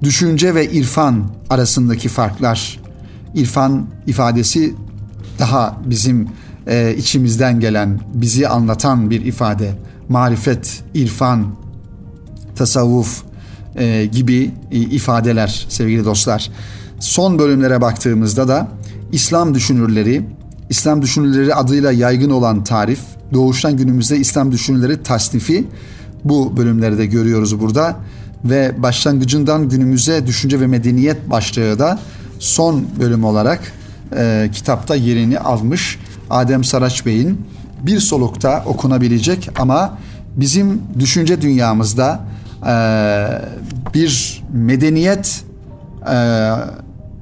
düşünce 0.03 0.55
ve 0.55 0.71
irfan 0.71 1.23
arasındaki 1.49 2.09
farklar. 2.09 2.79
İrfan 3.35 3.85
ifadesi 4.07 4.75
daha 5.39 5.77
bizim 5.85 6.27
e, 6.67 6.95
içimizden 6.97 7.59
gelen, 7.59 7.99
bizi 8.13 8.47
anlatan 8.47 9.09
bir 9.09 9.25
ifade. 9.25 9.71
Marifet, 10.09 10.83
irfan, 10.93 11.55
tasavvuf 12.55 13.23
e, 13.75 14.05
gibi 14.05 14.51
e, 14.71 14.77
ifadeler 14.77 15.65
sevgili 15.69 16.05
dostlar. 16.05 16.51
Son 16.99 17.39
bölümlere 17.39 17.81
baktığımızda 17.81 18.47
da 18.47 18.67
İslam 19.11 19.53
düşünürleri, 19.53 20.21
İslam 20.69 21.01
düşünürleri 21.01 21.55
adıyla 21.55 21.91
yaygın 21.91 22.29
olan 22.29 22.63
tarif, 22.63 22.99
doğuştan 23.33 23.77
günümüzde 23.77 24.17
İslam 24.17 24.51
düşünürleri 24.51 25.03
tasnifi 25.03 25.67
bu 26.23 26.57
bölümlerde 26.57 27.05
görüyoruz 27.05 27.59
burada 27.59 27.95
ve 28.45 28.75
başlangıcından 28.77 29.69
günümüze 29.69 30.27
düşünce 30.27 30.59
ve 30.59 30.67
medeniyet 30.67 31.29
başlığı 31.29 31.79
da 31.79 31.99
son 32.39 32.85
bölüm 32.99 33.23
olarak 33.23 33.71
e, 34.17 34.49
kitapta 34.53 34.95
yerini 34.95 35.39
almış. 35.39 35.99
Adem 36.29 36.63
Saraç 36.63 37.05
Bey'in 37.05 37.41
bir 37.83 37.99
solukta 37.99 38.63
okunabilecek 38.65 39.49
ama 39.59 39.97
bizim 40.35 40.81
düşünce 40.99 41.41
dünyamızda 41.41 42.19
e, 42.67 42.73
bir 43.93 44.43
medeniyet 44.53 45.43
e, 46.11 46.49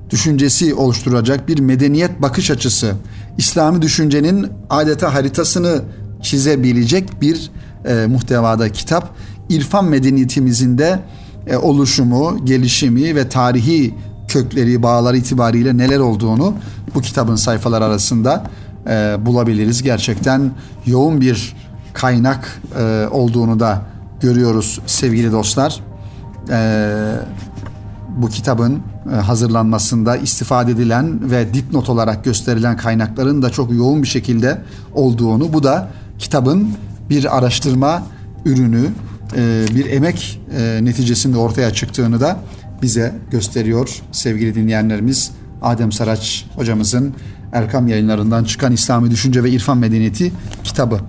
düşüncesi 0.09 0.73
oluşturacak 0.73 1.47
bir 1.47 1.59
medeniyet 1.59 2.21
bakış 2.21 2.51
açısı, 2.51 2.95
İslami 3.37 3.81
düşüncenin 3.81 4.47
adeta 4.69 5.13
haritasını 5.13 5.81
çizebilecek 6.21 7.21
bir 7.21 7.51
e, 7.85 8.05
muhtevada 8.05 8.69
kitap. 8.69 9.09
İrfan 9.49 9.85
medeniyetimizin 9.85 10.77
de 10.77 10.99
e, 11.47 11.57
oluşumu, 11.57 12.45
gelişimi 12.45 13.15
ve 13.15 13.29
tarihi 13.29 13.93
kökleri, 14.27 14.83
bağları 14.83 15.17
itibariyle 15.17 15.77
neler 15.77 15.99
olduğunu 15.99 16.53
bu 16.95 17.01
kitabın 17.01 17.35
sayfalar 17.35 17.81
arasında 17.81 18.43
e, 18.89 19.17
bulabiliriz. 19.25 19.83
Gerçekten 19.83 20.51
yoğun 20.85 21.21
bir 21.21 21.55
kaynak 21.93 22.61
olduğunu 23.11 23.59
da 23.59 23.81
görüyoruz 24.21 24.79
sevgili 24.85 25.31
dostlar. 25.31 25.79
E, 26.49 27.15
bu 28.17 28.29
kitabın 28.29 28.79
e, 29.13 29.15
hazırlanmasında 29.15 30.17
istifade 30.17 30.71
edilen 30.71 31.31
ve 31.31 31.53
dipnot 31.53 31.89
olarak 31.89 32.23
gösterilen 32.23 32.77
kaynakların 32.77 33.41
da 33.41 33.49
çok 33.49 33.71
yoğun 33.73 34.03
bir 34.03 34.07
şekilde 34.07 34.61
olduğunu, 34.93 35.53
bu 35.53 35.63
da 35.63 35.89
kitabın 36.19 36.69
bir 37.09 37.37
araştırma 37.37 38.03
ürünü, 38.45 38.85
e, 39.35 39.65
bir 39.75 39.85
emek 39.85 40.41
e, 40.57 40.79
neticesinde 40.85 41.37
ortaya 41.37 41.73
çıktığını 41.73 42.19
da 42.19 42.39
bize 42.81 43.15
gösteriyor 43.31 44.01
sevgili 44.11 44.55
dinleyenlerimiz. 44.55 45.31
Adem 45.61 45.91
Saraç 45.91 46.45
hocamızın 46.55 47.13
Erkam 47.53 47.87
yayınlarından 47.87 48.43
çıkan 48.43 48.73
İslami 48.73 49.11
Düşünce 49.11 49.43
ve 49.43 49.51
İrfan 49.51 49.77
Medeniyeti 49.77 50.31
kitabı. 50.63 50.99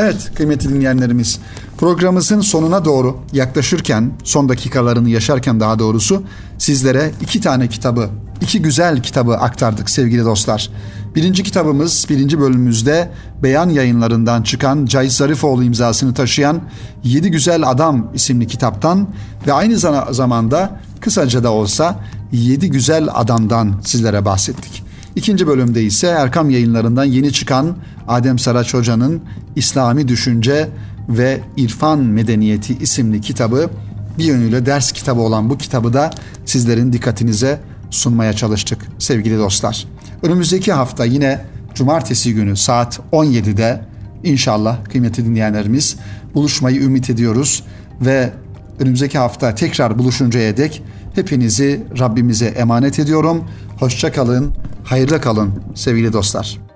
Evet 0.00 0.30
kıymetli 0.34 0.68
dinleyenlerimiz 0.68 1.40
programımızın 1.78 2.40
sonuna 2.40 2.84
doğru 2.84 3.20
yaklaşırken 3.32 4.12
son 4.24 4.48
dakikalarını 4.48 5.10
yaşarken 5.10 5.60
daha 5.60 5.78
doğrusu 5.78 6.22
sizlere 6.58 7.10
iki 7.20 7.40
tane 7.40 7.68
kitabı 7.68 8.08
iki 8.40 8.62
güzel 8.62 9.02
kitabı 9.02 9.36
aktardık 9.36 9.90
sevgili 9.90 10.24
dostlar. 10.24 10.70
Birinci 11.14 11.42
kitabımız 11.42 12.06
birinci 12.10 12.40
bölümümüzde 12.40 13.10
beyan 13.42 13.68
yayınlarından 13.68 14.42
çıkan 14.42 14.86
Cahit 14.86 15.12
Zarifoğlu 15.12 15.64
imzasını 15.64 16.14
taşıyan 16.14 16.60
Yedi 17.04 17.30
Güzel 17.30 17.68
Adam 17.68 18.10
isimli 18.14 18.46
kitaptan 18.46 19.08
ve 19.46 19.52
aynı 19.52 19.78
zamanda 20.10 20.80
kısaca 21.00 21.44
da 21.44 21.52
olsa 21.52 22.00
Yedi 22.32 22.70
Güzel 22.70 23.08
Adam'dan 23.14 23.80
sizlere 23.84 24.24
bahsettik. 24.24 24.87
İkinci 25.18 25.46
bölümde 25.46 25.82
ise 25.82 26.06
Erkam 26.06 26.50
yayınlarından 26.50 27.04
yeni 27.04 27.32
çıkan 27.32 27.76
Adem 28.08 28.38
Saraç 28.38 28.74
Hoca'nın 28.74 29.22
İslami 29.56 30.08
Düşünce 30.08 30.68
ve 31.08 31.40
İrfan 31.56 31.98
Medeniyeti 31.98 32.78
isimli 32.78 33.20
kitabı 33.20 33.70
bir 34.18 34.24
yönüyle 34.24 34.66
ders 34.66 34.92
kitabı 34.92 35.20
olan 35.20 35.50
bu 35.50 35.58
kitabı 35.58 35.92
da 35.92 36.10
sizlerin 36.44 36.92
dikkatinize 36.92 37.60
sunmaya 37.90 38.32
çalıştık 38.32 38.78
sevgili 38.98 39.38
dostlar. 39.38 39.86
Önümüzdeki 40.22 40.72
hafta 40.72 41.04
yine 41.04 41.40
cumartesi 41.74 42.34
günü 42.34 42.56
saat 42.56 43.00
17'de 43.12 43.80
inşallah 44.24 44.84
kıymetli 44.84 45.24
dinleyenlerimiz 45.24 45.96
buluşmayı 46.34 46.80
ümit 46.80 47.10
ediyoruz 47.10 47.64
ve 48.00 48.32
önümüzdeki 48.80 49.18
hafta 49.18 49.54
tekrar 49.54 49.98
buluşuncaya 49.98 50.56
dek 50.56 50.82
hepinizi 51.14 51.82
Rabbimize 51.98 52.46
emanet 52.46 52.98
ediyorum. 52.98 53.44
Hoşça 53.78 54.12
kalın, 54.12 54.54
hayırlı 54.84 55.20
kalın 55.20 55.52
sevgili 55.74 56.12
dostlar. 56.12 56.67